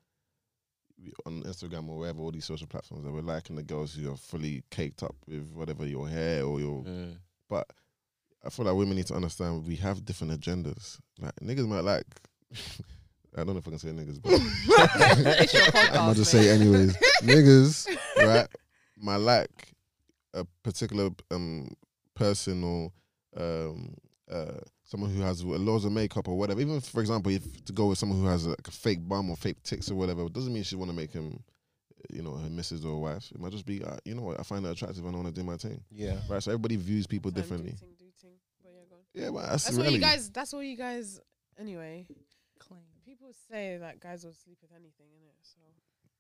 [1.27, 4.17] on Instagram or wherever all these social platforms that we're liking the girls who are
[4.17, 6.83] fully caked up with whatever your hair or your.
[6.83, 7.17] Mm.
[7.49, 7.67] But
[8.45, 10.99] I feel like women need to understand we have different agendas.
[11.21, 12.07] Like niggas might like.
[13.37, 14.33] I don't know if I can say niggas, but
[15.41, 16.43] It's I'm gonna just mate.
[16.43, 16.97] say anyways.
[17.23, 18.49] niggas, right?
[19.01, 19.75] Might like
[20.35, 21.71] a particular um
[22.15, 22.91] person or
[23.37, 23.95] um
[24.31, 26.61] uh someone who has loads of makeup or whatever.
[26.61, 29.37] Even for example, if to go with someone who has like a fake bum or
[29.37, 31.43] fake tits or whatever, it doesn't mean she want to make him,
[32.11, 33.31] you know, her missus or wife.
[33.33, 35.35] It might just be, uh, you know what, I find her attractive and I want
[35.35, 35.81] to do my thing.
[35.91, 36.17] Yeah.
[36.29, 36.43] Right.
[36.43, 37.71] So everybody views people Time, do differently.
[37.79, 38.31] ting, do ting.
[38.63, 39.03] But yeah, go on.
[39.15, 39.95] Yeah, but that's, That's what reality.
[39.97, 40.31] you guys.
[40.31, 41.21] That's what you guys.
[41.59, 42.07] Anyway,
[42.59, 42.81] Claim.
[43.05, 45.35] people say that guys will sleep with anything, innit?
[45.43, 45.61] So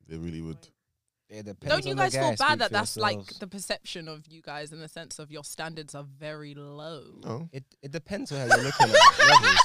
[0.08, 0.58] They really would.
[1.28, 4.08] It depends Don't you on the guys feel bad that for that's like the perception
[4.08, 7.02] of you guys in the sense of your standards are very low?
[7.22, 7.48] No.
[7.52, 9.58] It it depends on how you're looking at levels.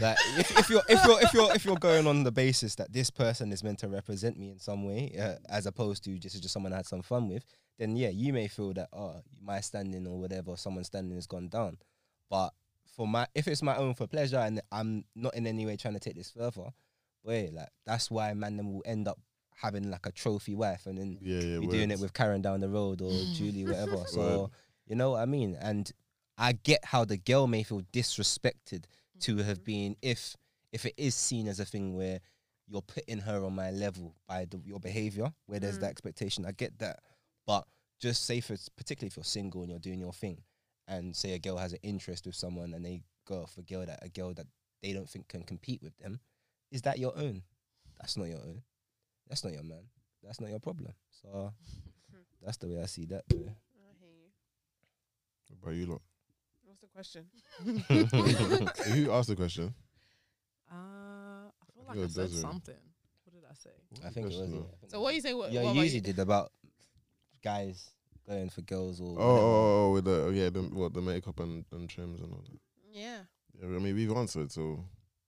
[0.00, 2.92] Like if, if you're if you're if you're if you're going on the basis that
[2.92, 6.40] this person is meant to represent me in some way, uh, as opposed to just
[6.40, 7.44] just someone I had some fun with,
[7.78, 11.48] then yeah, you may feel that oh my standing or whatever, someone's standing has gone
[11.48, 11.78] down.
[12.30, 12.54] But
[12.96, 15.94] for my if it's my own for pleasure and I'm not in any way trying
[15.94, 16.70] to take this further,
[17.24, 19.18] boy, like that's why man them will end up
[19.60, 21.58] having like a trophy wife and then Yeah, yeah.
[21.60, 24.04] you're doing it with Karen down the road or Julie, whatever.
[24.08, 24.50] So Word.
[24.86, 25.56] you know what I mean.
[25.60, 25.90] And
[26.38, 28.84] I get how the girl may feel disrespected
[29.20, 30.36] to have been if
[30.72, 32.20] if it is seen as a thing where
[32.66, 35.82] you're putting her on my level by the, your behavior, where there's Mm.
[35.82, 36.46] that expectation.
[36.46, 37.00] I get that,
[37.46, 37.66] but
[38.00, 40.42] just say for particularly if you're single and you're doing your thing,
[40.88, 43.84] and say a girl has an interest with someone and they go off a girl
[43.84, 44.46] that a girl that
[44.82, 46.18] they don't think can compete with them,
[46.70, 47.42] is that your own?
[48.00, 48.62] That's not your own.
[49.28, 49.84] That's not your man.
[50.22, 50.92] That's not your problem.
[51.10, 51.52] So
[52.44, 53.24] that's the way I see that.
[53.30, 53.54] man.
[53.76, 54.30] I hear you.
[55.48, 56.02] What about you lot?
[56.64, 57.26] What's the question?
[58.94, 59.74] who asked the question?
[60.70, 62.40] Uh, I feel I like I said Desiree.
[62.40, 62.74] something.
[63.24, 64.06] What did I say?
[64.06, 64.36] I think it was.
[64.38, 64.46] Yeah,
[64.80, 65.14] think So what was.
[65.16, 65.34] you say?
[65.34, 66.50] What, Yeah, what you usually did about
[67.42, 67.90] guys
[68.26, 69.16] going for girls or.
[69.18, 72.32] Oh, oh, oh, oh, with the yeah, the, what the makeup and, and trims and
[72.32, 72.58] all that.
[72.92, 73.18] Yeah.
[73.60, 74.50] Yeah, I mean we've answered.
[74.50, 74.84] So,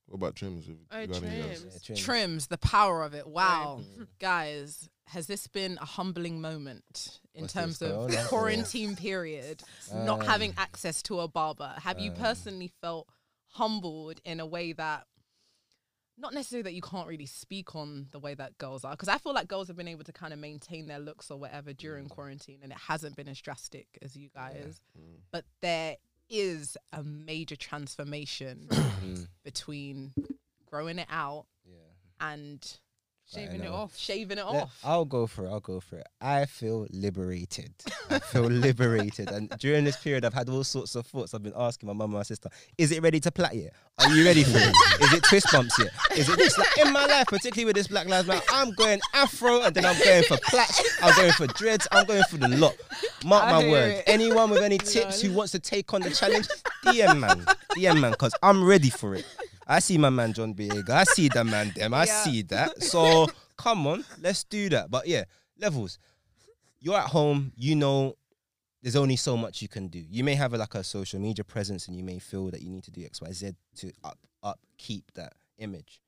[0.07, 0.67] what about trims?
[0.91, 1.63] Oh, you got any trims.
[1.63, 2.01] Yeah, trims.
[2.01, 3.27] Trims, the power of it.
[3.27, 3.81] Wow.
[3.81, 4.07] Mm.
[4.19, 8.27] Guys, has this been a humbling moment in What's terms of Viola?
[8.27, 9.61] quarantine period,
[9.93, 11.73] not Um, having access to a barber?
[11.79, 13.07] Have you um, personally felt
[13.49, 15.05] humbled in a way that,
[16.17, 19.17] not necessarily that you can't really speak on the way that girls are, because I
[19.17, 22.07] feel like girls have been able to kind of maintain their looks or whatever during
[22.09, 24.81] quarantine, and it hasn't been as drastic as you guys.
[24.97, 25.19] Mm.
[25.31, 25.97] But there
[26.29, 29.27] is a major transformation Mhm.
[29.43, 30.13] between
[30.65, 32.31] growing it out Yeah.
[32.33, 32.79] and
[33.33, 33.97] Shaving it off.
[33.97, 34.79] shaving it Let- off.
[34.83, 35.49] I'll go for it.
[35.49, 36.07] I'll go for it.
[36.21, 37.73] I feel liberated.
[38.09, 39.29] I feel liberated.
[39.31, 41.33] And during this period, I've had all sorts of thoughts.
[41.33, 43.73] I've been asking my mum and my sister, is it ready to plait yet?
[43.97, 44.75] Are you ready for it?
[45.01, 45.89] Is it twist bumps yet?
[46.17, 46.55] Is it this?
[46.57, 49.85] Like, in my life, particularly with this Black Lives Matter, I'm going afro and then
[49.85, 50.99] I'm going for plaits.
[51.01, 51.87] I'm going for dreads.
[51.91, 52.75] I'm going for the lot.
[53.25, 53.91] Mark I my hear word.
[53.93, 54.03] it.
[54.07, 56.47] Anyone with any tips who wants to take on the challenge,
[56.85, 57.45] DM man.
[57.75, 59.25] DM man, because I'm ready for it.
[59.67, 60.89] I see my man John Boyega.
[60.89, 61.93] I see the man them.
[61.93, 62.23] I Yeah.
[62.23, 62.83] see that.
[62.83, 64.91] So come on, let's do that.
[64.91, 65.23] But yeah,
[65.59, 65.97] levels.
[66.79, 67.51] You're at home.
[67.55, 68.15] You know,
[68.83, 70.03] there's only so much you can do.
[70.07, 72.69] You may have a, like a social media presence, and you may feel that you
[72.69, 75.99] need to do X, Y, Z to up upkeep that image.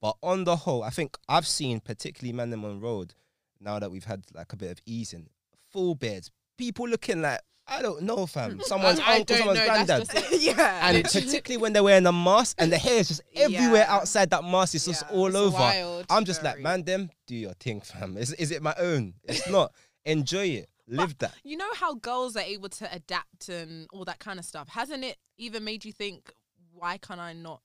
[0.00, 3.14] But on the whole, I think I've seen, particularly Man Them on Road,
[3.60, 5.28] now that we've had like a bit of easing,
[5.70, 8.60] full beards, people looking like I don't know, fam.
[8.62, 10.10] Someone's I uncle, don't someone's know, that's granddad.
[10.24, 10.40] just it.
[10.42, 10.88] yeah.
[10.88, 13.94] And particularly when they're wearing a mask and the hair is just everywhere Yeah.
[13.94, 15.56] outside that mask, it's just all It's over.
[15.56, 16.06] wild.
[16.10, 16.62] I'm just like, Very.
[16.64, 18.16] man, them, do your thing, fam.
[18.16, 19.14] Is, is it my own?
[19.24, 19.72] It's not.
[20.04, 20.68] Enjoy it.
[20.88, 21.32] Live that.
[21.44, 24.68] you know how girls are able to adapt and all that kind of stuff.
[24.68, 26.32] Hasn't it even made you think,
[26.74, 27.62] why can't I not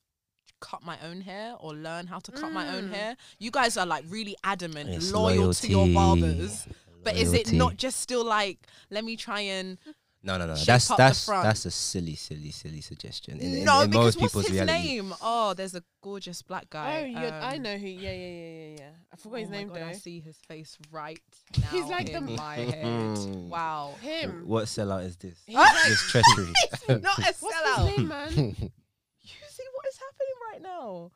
[0.61, 2.93] cut my own hair or learn how to cut my own Mm.
[2.93, 3.17] hair?
[3.39, 6.21] You guys are like really adamant, It's loyal to your loyalty.
[6.21, 6.67] barbers.
[7.13, 9.77] But is it not just still like, let me try and
[10.23, 10.55] No, no, no.
[10.55, 13.39] shape That's that's that's a silly, silly, silly suggestion.
[13.39, 13.81] In, in- no?
[13.81, 14.73] in because most what's people's his reality.
[15.01, 15.13] name?
[15.21, 17.05] Oh, there's a gorgeous black Oh, guy.
[17.05, 17.87] you're, I um, know who.
[17.87, 18.89] Yeah, yeah, yeah, yeah, yeah.
[19.13, 19.97] I forgot his oh my name God, I though.
[19.99, 21.19] see his face right
[21.61, 21.67] now.
[21.69, 23.17] He's like in the- my head.
[23.49, 23.95] Wow.
[24.01, 24.43] Him.
[24.45, 25.37] What sellout is this?
[25.45, 26.53] He's like, This treachery.
[27.01, 27.41] Not a sellout.
[27.41, 27.87] what's sellout.
[27.87, 28.29] his name, man?
[28.29, 31.11] You see what is happening right now?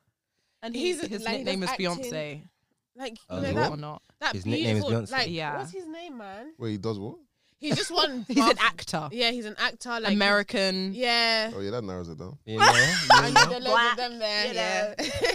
[0.63, 2.41] And He's, he's, his like, nickname is does Beyonce.
[2.99, 3.17] Acting.
[3.29, 4.01] Like, you know that, or not?
[4.19, 5.11] that His nickname is beautiful, Beyonce?
[5.11, 5.57] Like, Yeah.
[5.57, 6.53] what's his name, man?
[6.57, 7.15] Wait, he does what?
[7.57, 8.25] He's just one.
[8.27, 9.07] He's an buff- actor.
[9.11, 9.99] Yeah, he's an actor.
[9.99, 10.95] Like American.
[10.95, 11.51] Yeah.
[11.55, 12.39] Oh yeah, that narrows it down.
[12.43, 12.65] You know?
[12.65, 13.51] You know know?
[13.51, 14.47] loads Black, of them there.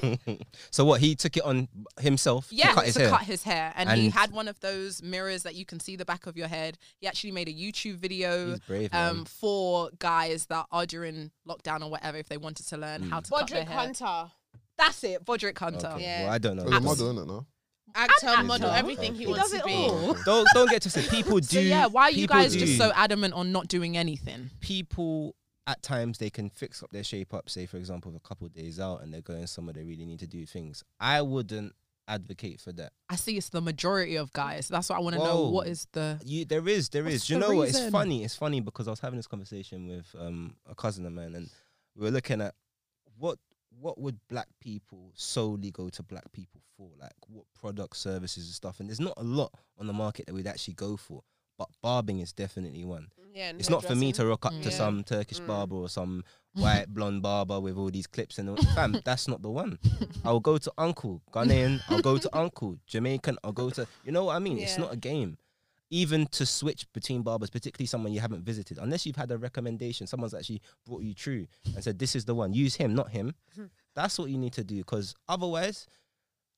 [0.03, 0.35] you Yeah.
[0.73, 1.01] so what?
[1.01, 1.69] He took it on
[2.01, 3.11] himself Yeah, to cut his to hair.
[3.11, 5.95] cut his hair, and, he And- had one of those mirrors that you can see
[5.95, 6.79] the back of your head.
[6.99, 9.11] He actually made a YouTube video He's brave, man.
[9.19, 13.21] um, for guys that are during lockdown or whatever if they wanted to learn how
[13.21, 13.79] to cut their Broderick hair.
[13.79, 14.33] Hunter,
[14.79, 15.87] That's it, Broderick Hunter.
[15.95, 16.25] Okay, Yeah.
[16.25, 16.65] Well, I don't know.
[16.65, 16.83] The this.
[16.83, 17.27] model, isn't it?
[17.27, 17.47] No.
[17.95, 18.45] actor, actor.
[18.45, 19.73] model, everything he, He wants does to it be.
[19.75, 20.15] all.
[20.25, 21.09] Don't don't get twisted.
[21.09, 21.47] People do.
[21.47, 22.61] So yeah, why are you guys do.
[22.61, 24.51] just so adamant on not doing anything?
[24.61, 25.35] people
[25.69, 27.49] at times they can fix up their shape up.
[27.49, 30.19] Say for example, a couple of days out and they're going somewhere they really need
[30.21, 30.85] to do things.
[31.01, 31.75] I wouldn't
[32.09, 32.93] advocate for that.
[33.09, 34.69] I see it's the majority of guys.
[34.69, 35.49] That's what I want to know.
[35.49, 37.27] What is the You there is there What's is.
[37.27, 37.69] Do you the know what?
[37.71, 38.25] It's funny.
[38.25, 41.49] It's funny because I was having this conversation with um a cousin of mine and
[41.97, 42.55] we were looking at
[43.19, 43.39] what
[43.81, 46.89] what would black people solely go to black people for?
[47.01, 48.81] Like what products, services, and stuff.
[48.81, 51.23] And there's not a lot on the market that we'd actually go for.
[51.59, 53.09] But barbing is definitely one.
[53.35, 54.63] Yeah, It's not for me to rock up Mm.
[54.63, 54.77] to Yeah.
[54.77, 55.47] some Turkish Mm.
[55.47, 56.23] barber or some
[56.55, 58.57] white blonde barber with all these clips and all.
[58.75, 59.01] fam.
[59.05, 59.79] That's not the one.
[60.25, 61.81] I'll go to Uncle Ghanaian.
[61.89, 63.39] I'll go to Uncle Jamaican.
[63.45, 64.59] I'll go to you know what I mean.
[64.59, 65.39] It's not a game.
[65.91, 70.07] Even to switch between barbers, particularly someone you haven't visited, unless you've had a recommendation,
[70.07, 72.53] someone's actually brought you through and said this is the one.
[72.53, 73.35] Use him, not him.
[73.55, 73.67] Hmm.
[73.95, 75.87] That's what you need to do because otherwise.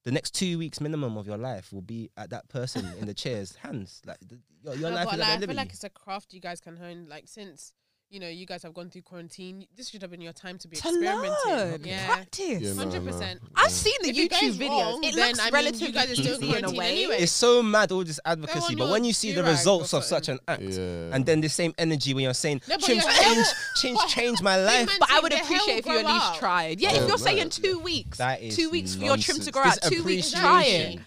[0.04, 3.12] The next two weeks minimum of your life will be at that person in the
[3.22, 4.00] chair's hands.
[4.06, 6.40] Like the, your, your No, life is like, I feel like it's a craft you
[6.40, 7.06] guys can hone.
[7.10, 7.74] Like since
[8.10, 10.68] you know you guys have gone through quarantine, this should have been your time to
[10.68, 11.32] be to experimenting.
[11.46, 12.60] learn, Yeah, practice?
[12.62, 13.12] Yeah, no, hundred no.
[13.12, 13.40] percent.
[13.54, 14.68] I've seen the If YouTube goes videos.
[14.70, 16.90] wrong, it then, looks I mean, you relatively guys are still easy in a way.
[17.04, 17.16] anyway.
[17.18, 20.28] It's so mad all this on advocacy, but when you see the results of such
[20.30, 21.10] an act, Yeah.
[21.12, 24.42] and then the same energy when you're saying, No, change, your hair change, change, change
[24.42, 24.90] my life.
[24.98, 26.36] But I would appreciate if you at least out.
[26.38, 26.80] tried.
[26.80, 27.16] Yeah, Oh, if you're no.
[27.16, 30.30] saying two weeks, That is two weeks for your trim to grow out, two weeks
[30.30, 30.74] try it.
[30.80, 31.04] appreciation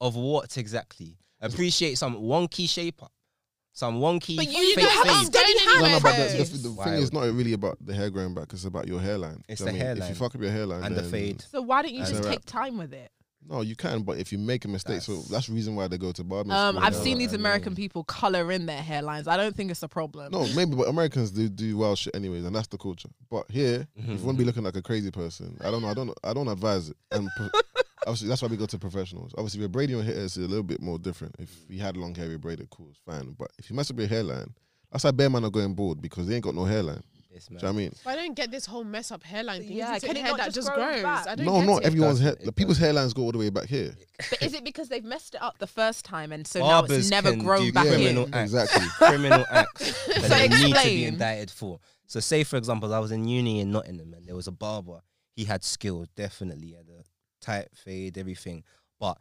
[0.00, 1.18] Of what exactly?
[1.42, 3.12] Appreciate some wonky shape up,
[3.72, 5.32] some wonky But you fake don't have fade.
[5.32, 6.94] to steady No, No, no, but the, the, the thing Wild.
[7.02, 8.52] is not really about the hair growing back.
[8.52, 9.42] It's about your hairline.
[9.48, 10.02] It's Do the you know what I mean?
[10.02, 11.42] If you fuck up your hairline And the then- fade.
[11.50, 13.10] So why don't you just take time with it?
[13.48, 15.88] No, you can, but if you make a mistake, so That's- that's the reason why
[15.88, 16.52] they go to barbers.
[16.52, 17.40] Um, school I've and seen all these that.
[17.40, 19.26] American people color in their hairlines.
[19.26, 20.30] I don't think it's a problem.
[20.30, 23.08] No, maybe, but Americans do do wild shit anyways, and that's the culture.
[23.30, 25.88] But here, if you want to be looking like a crazy person, I don't know.
[25.88, 26.12] I don't.
[26.22, 26.96] I don't advise it.
[27.12, 27.48] And pro-
[28.06, 29.32] obviously, that's why we go to professionals.
[29.36, 31.34] Obviously, with braiding your hair is a little bit more different.
[31.38, 33.34] If you had long hair, you braid it, cool, it's fine.
[33.38, 34.54] But if you mess up your hairline,
[34.90, 37.02] that's why bare man are going bald because they ain't got no hairline.
[37.32, 37.94] It's Do you know what I mean?
[38.04, 39.76] But I don't get this whole mess up hairline thing.
[39.76, 41.02] Yeah, can it it hair not that just just grow grows?
[41.04, 41.28] back?
[41.28, 41.86] I don't No, get not it.
[41.86, 42.32] everyone's hair.
[42.32, 43.94] doesn't, The people's hairlines go all the way back here.
[44.30, 47.08] But is it because they've messed it up the first time and so now it's
[47.08, 48.34] never can grown do back criminal in?
[48.34, 48.52] acts.
[48.52, 48.88] Exactly.
[48.98, 51.78] criminal acts that So they need to be indicted for.
[52.08, 55.00] So, say for example, I was in uni in Nottingham and there was a barber.
[55.36, 57.04] He had skill, definitely, had a
[57.40, 58.64] tight fade, everything.
[58.98, 59.18] But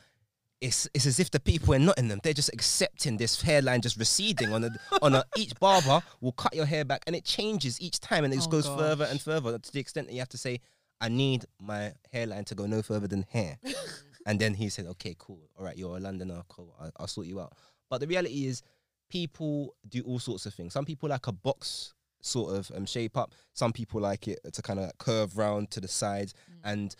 [0.62, 2.19] it's it's as if the people are not in them.
[2.21, 4.69] they're just accepting this hairline just receding on a
[5.01, 8.34] on a each barber will cut your hair back and it changes each time and
[8.34, 10.60] it just Oh, goes further and further to the extent that you have to say,
[10.99, 13.58] I need my hairline to go no further than here.
[14.25, 15.49] and then he said, Okay, cool.
[15.58, 16.75] All right, you're a Londoner, cool.
[16.79, 17.53] I, I'll sort you out.
[17.89, 18.62] But the reality is
[19.10, 20.73] people do all sorts of things.
[20.73, 23.34] Some people like a box sort of um, shape up.
[23.53, 26.34] Some people like it to kind of like curve round to the sides.
[26.65, 26.93] And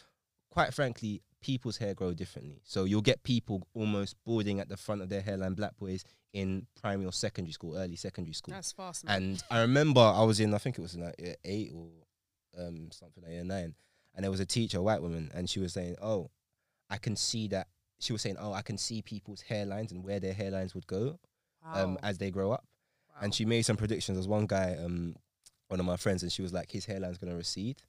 [0.50, 2.62] quite frankly, people's hair grow differently.
[2.64, 6.68] So you'll get people almost balding at the front of their hairline, black boys in
[6.82, 8.54] primary or secondary school, early secondary school.
[8.54, 9.16] That's fast, man.
[9.16, 11.88] And I remember I was in, I think it was in like year eight or
[12.58, 13.74] um, something like year nine.
[14.16, 16.30] and there was a teacher, a white woman, and she was saying, "Oh,
[16.90, 17.68] I can see that."
[18.00, 21.20] She was saying, "Oh, I can see people's hairlines and where their hairlines would go
[21.74, 22.66] um, as they grow up."
[23.10, 23.22] Wow.
[23.24, 24.18] And she made some predictions.
[24.18, 25.16] There's one guy, um,
[25.68, 27.82] one of my friends, and she was like, his hairline's gonna recede,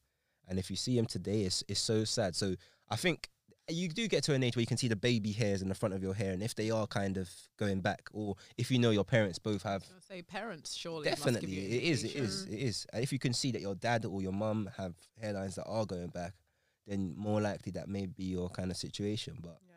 [0.51, 2.37] and if you see him today, it's it's so sad.
[2.37, 2.57] So
[2.91, 3.31] I think
[3.69, 5.75] you do get to an age where you can see the baby hairs in the
[5.75, 8.79] front of your hair, and if they are kind of going back, or if you
[8.79, 12.05] know your parents both have I say parents surely Definitely, it is.
[12.05, 12.45] It is.
[12.45, 12.87] It is.
[12.93, 15.87] And if you can see that your dad or your mum have hairlines that are
[15.87, 16.35] going back,
[16.87, 19.39] then more likely that may be your kind of situation.
[19.41, 19.70] But yeah,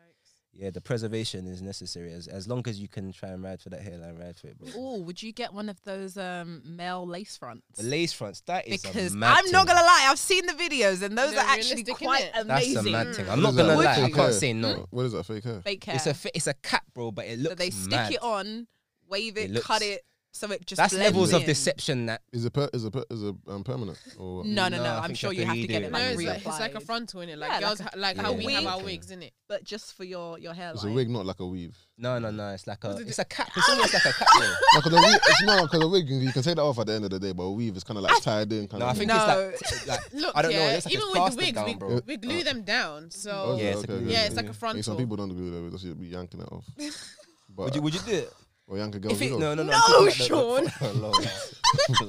[0.70, 2.12] the preservation is necessary.
[2.12, 4.58] As as long as you can try and ride for that hairline, ride for it.
[4.58, 4.68] Bro.
[4.76, 7.64] Oh, would you get one of those um, male lace fronts?
[7.78, 10.52] The lace fronts, that is because a mad I'm not gonna lie, I've seen the
[10.52, 12.46] videos and those They're actually quite amazing.
[12.46, 12.94] That's amazing.
[12.94, 13.24] a mad thing.
[13.26, 13.30] Mm.
[13.32, 13.92] I'm What not gonna lie.
[13.92, 14.32] I can't hair?
[14.32, 14.86] say no.
[14.90, 15.60] What is that fake hair?
[15.62, 15.94] Fake hair.
[15.96, 17.50] It's a fi- it's a cap, bro, but it looks.
[17.52, 18.12] so they stick mad.
[18.12, 18.66] it on,
[19.08, 20.02] wave it, It cut it,
[20.36, 22.06] so it just That's blends levels of deception.
[22.06, 24.44] That Is it per, is it per, is it um, permanent or?
[24.44, 24.90] No, no, No, no.
[24.90, 25.92] I I'm think sure you you have have to to get redo it it.
[25.92, 28.00] No, like it's like, it's like a frontal in it, like Yeah, girls, like ha-
[28.00, 28.46] like, a- how yeah.
[28.46, 28.86] we have our wig.
[28.86, 29.32] wigs in it.
[29.48, 30.74] but just for your your hairline.
[30.74, 31.76] It's a wig, not like a weave.
[31.96, 32.48] no, no, no.
[32.50, 33.48] It's like a it it's a cap.
[33.56, 34.28] It's almost like a cap.
[34.36, 34.46] Bro.
[34.74, 36.86] No, because a wig, it's not because a wig you can take that off at
[36.88, 38.66] the end of the day, but a weave is kind of like tied in.
[38.66, 39.52] Kind No, I of think No.
[39.54, 41.38] it's like, like Look, I don't yeah, It looks like even it's with the plastered
[41.38, 42.00] wigs, down, we, bro.
[42.06, 43.10] we glue them down.
[43.12, 44.10] So Oh, Yeah, it's a okay, glue.
[44.12, 44.82] yeah, it's like a Yeah, frontal.
[44.82, 45.60] some people don't do that.
[45.60, 46.64] They just be yanking it off.
[47.56, 48.32] But Would you would you do it?
[48.66, 49.14] Or yanking girls.
[49.14, 49.72] If it, you no, no, no.
[49.72, 50.66] No, I'm the- Sean.
[50.80, 51.30] Oh, Lord.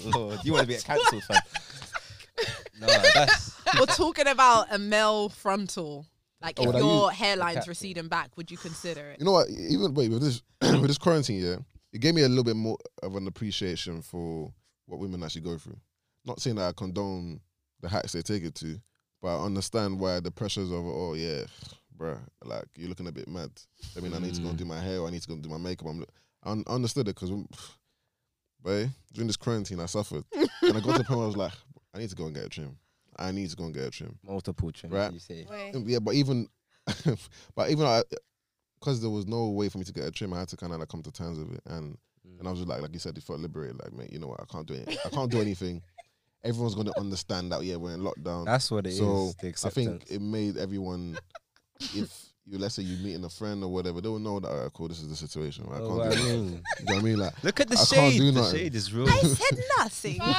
[0.15, 1.41] Lord, you want to be a cancelled, fam?
[2.79, 6.05] No, that's We're talking about a male frontal.
[6.41, 9.19] Like Oh, if would I your hairline's receding back, would you consider it?
[9.19, 9.49] You know what?
[9.49, 11.55] Even wait with this with this quarantine, yeah,
[11.91, 14.53] it gave me a little bit more of an appreciation for
[14.85, 15.79] what women actually go through.
[16.25, 17.39] Not saying that I condone
[17.81, 18.79] the hacks they take it to,
[19.21, 21.45] but I understand why the pressures of oh yeah,
[21.97, 23.49] bruh, like you're looking a bit mad.
[23.97, 24.59] I mean, I need to go and mm.
[24.59, 25.87] do my hair, or I need to go and do my makeup.
[25.87, 26.05] I'm,
[26.45, 27.31] I un- understood it because,
[28.61, 31.37] boy, during this quarantine, I suffered, and I got to the point where I was
[31.37, 31.53] like,
[31.93, 32.77] I need to go and get a trim.
[33.17, 34.17] I need to go and get a trim.
[34.23, 34.93] multiple trims.
[34.93, 35.13] Right.
[35.13, 35.47] You say.
[35.73, 36.47] Yeah, but even,
[37.55, 38.03] but even
[38.79, 40.73] because there was no way for me to get a trim, I had to kind
[40.73, 42.39] of like come to terms with it, and mm.
[42.39, 43.81] and I was just like, like you said, it felt liberated.
[43.81, 44.41] Like, mate, you know what?
[44.41, 44.97] I can't do it.
[45.05, 45.81] I can't do anything.
[46.43, 47.63] Everyone's gonna understand that.
[47.63, 48.45] Yeah, we're in lockdown.
[48.45, 48.99] That's what it is.
[48.99, 51.17] so the I think it made everyone,
[51.95, 54.49] if you let's say you're meeting a friend or whatever, they will know that.
[54.49, 54.87] All right, cool.
[54.87, 55.65] This is the situation.
[55.71, 56.25] I Oh, can't what do I it.
[56.27, 57.17] You know what I mean?
[57.17, 58.19] Like, Look at the I can't shade.
[58.19, 58.59] do The nothing.
[58.59, 59.09] shade is real.
[59.09, 60.21] I said nothing.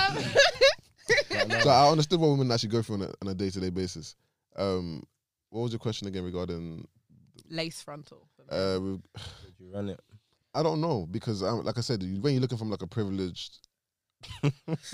[1.62, 4.16] So I understood what women actually go through on a, on a day-to-day basis.
[4.56, 5.02] Um,
[5.50, 6.86] what was your question again regarding?
[7.48, 8.26] Lace frontal.
[8.50, 9.02] Uh, with-
[9.44, 10.00] Would you run it?
[10.54, 13.68] I don't know because, um, like I said, when you're looking from like a privileged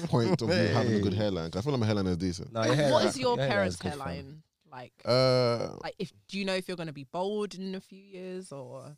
[0.09, 2.17] point of view, having a good hairline, hairline, 'cause I feel like my hairline is
[2.19, 2.53] decent.
[2.53, 4.93] No, your hair, what is your hairline's parents' hairline like?
[5.05, 8.01] Uh, like, if do you know if you're going to be bald in a few
[8.03, 8.97] years or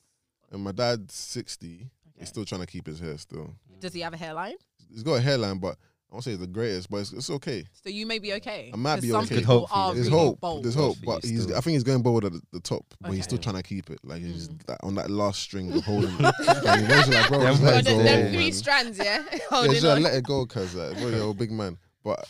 [0.52, 1.90] and my dad's sixty.
[2.06, 2.20] Okay.
[2.20, 3.18] He's still trying to keep his hair.
[3.18, 4.54] Still, does he have a hairline?
[4.90, 5.76] he's got a hairline, but
[6.10, 7.64] I won't say it's the greatest, but it's, it's okay.
[7.72, 8.70] So you may be okay.
[8.72, 9.30] I might be some okay.
[9.36, 10.40] Good people hope are There's really There's hope.
[10.40, 10.62] bold.
[10.64, 11.42] There's hope, but he's.
[11.42, 11.56] still.
[11.56, 13.90] I think he's going bold at the, the top, but he's still trying to keep
[13.90, 13.98] it.
[14.04, 14.68] Like he's Mm.
[14.68, 16.10] like, on that last string of holding.
[16.20, 16.20] it.
[16.44, 18.52] Like, like, bro, Them just let it go, them three man.
[18.52, 19.24] strands, yeah.
[19.32, 20.02] Yeah, just on.
[20.04, 21.78] let it go, cause like, bro, you're a big man.
[22.04, 22.28] But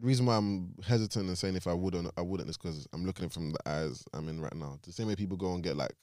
[0.00, 3.04] the reason why I'm hesitant and saying if I wouldn't, I wouldn't is because I'm
[3.04, 4.78] looking at it from the eyes I'm in right now.
[4.82, 5.96] The same way people go and get like,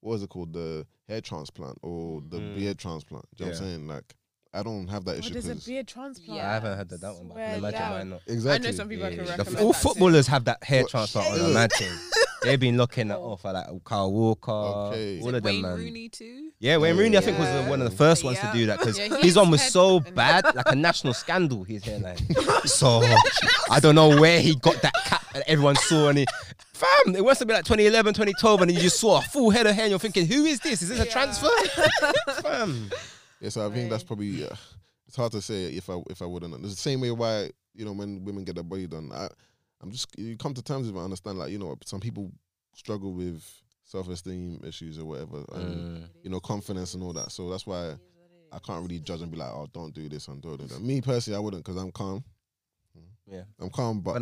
[0.00, 2.56] what is it called, the hair transplant or the Mm.
[2.56, 3.24] beard transplant.
[3.36, 3.88] Do you know what I'm saying?
[3.88, 4.14] Like,
[4.52, 6.36] I don't have that Oh, issue there's a beard transplant.
[6.38, 6.48] Yeah.
[6.50, 7.90] I haven't heard that, that one, but I can imagine down.
[7.92, 8.20] why not.
[8.28, 8.68] exactly.
[8.68, 9.30] I know some people Yeah, can yeah.
[9.36, 9.88] recommend all that too.
[9.88, 11.52] footballers have that hair What- transplant on
[12.44, 12.50] Yeah.
[12.50, 12.50] a mad thing.
[12.50, 13.44] They've been locking that off.
[13.44, 15.16] I like Carl Walker, Okay.
[15.18, 15.76] Is all it of them, Wayne man.
[15.76, 16.50] Rooney too?
[16.60, 18.52] Yeah, Wayne Rooney, I think, was the, one of the first ones Yeah.
[18.52, 21.64] to do that because Yeah, his his one was so bad, like a national scandal.
[21.64, 22.16] His hairline.
[22.64, 23.02] so
[23.70, 26.26] I don't know where he got that cap that everyone saw, and he,
[26.74, 29.66] fam, it must have been like 2011, 2012, and you just saw a full head
[29.66, 30.80] of hair, and you're thinking, who is this?
[30.82, 31.48] Is this a transfer?
[32.42, 32.90] fam.
[33.40, 34.54] Yeah, so I think that's probably uh,
[35.06, 36.54] it's hard to say if I if I wouldn't.
[36.64, 39.10] It's the same way why you know when women get their body done.
[39.12, 39.28] I,
[39.84, 40.98] I'm just you come to terms with it.
[40.98, 42.32] I understand like you know some people
[42.74, 43.44] struggle with
[43.84, 47.30] self esteem issues or whatever, and you know confidence and all that.
[47.30, 47.94] So that's why
[48.50, 50.80] I can't really judge and be like, oh, don't do this and don't do that.
[50.80, 52.24] Me personally, I wouldn't because I'm calm.
[53.26, 53.42] Yeah.
[53.60, 54.20] I'm calm, but But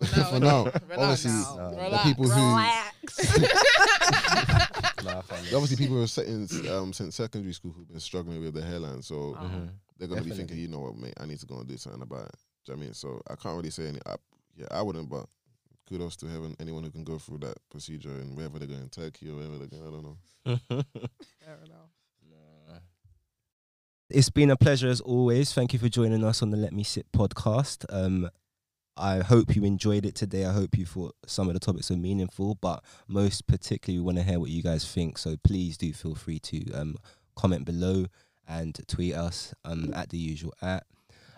[0.16, 1.26] now, for now, Relax.
[1.26, 1.70] obviously, No.
[1.70, 2.04] the Relax.
[2.04, 3.18] people who Relax.
[5.04, 5.18] nah,
[5.56, 9.02] obviously people who are setting um since secondary school who've been struggling with their hairline,
[9.02, 9.36] so.
[9.38, 9.68] Mhm.
[9.98, 12.02] they're gonna be thinking, you know what, mate, I need to go and do something
[12.02, 12.34] about it.
[12.64, 12.94] Do you know what I mean?
[12.94, 14.00] So I can't really say any.
[14.06, 14.16] I,
[14.56, 15.26] yeah, I wouldn't, but
[15.88, 19.30] kudos to having anyone who can go through that procedure and wherever they're going, Turkey
[19.30, 19.86] or wherever they're going.
[19.86, 20.16] I don't know.
[21.44, 21.90] Fair enough.
[22.28, 22.78] Nah.
[24.10, 25.52] It's been a pleasure as always.
[25.52, 27.84] Thank you for joining us on the Let Me Sit podcast.
[27.90, 28.30] Um,
[28.96, 30.44] I hope you enjoyed it today.
[30.44, 34.18] I hope you thought some of the topics were meaningful, but most particularly, we want
[34.18, 35.16] to hear what you guys think.
[35.16, 36.96] So please do feel free to um,
[37.34, 38.06] comment below
[38.46, 40.84] and tweet us um, at the usual at.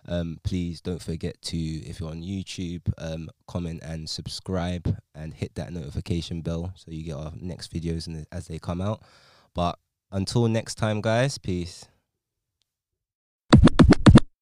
[0.07, 5.55] Um, please don't forget to, if you're on YouTube, um, comment and subscribe and hit
[5.55, 9.03] that notification bell so you get our next videos as they come out.
[9.55, 9.79] But
[10.11, 11.87] until next time, guys, peace.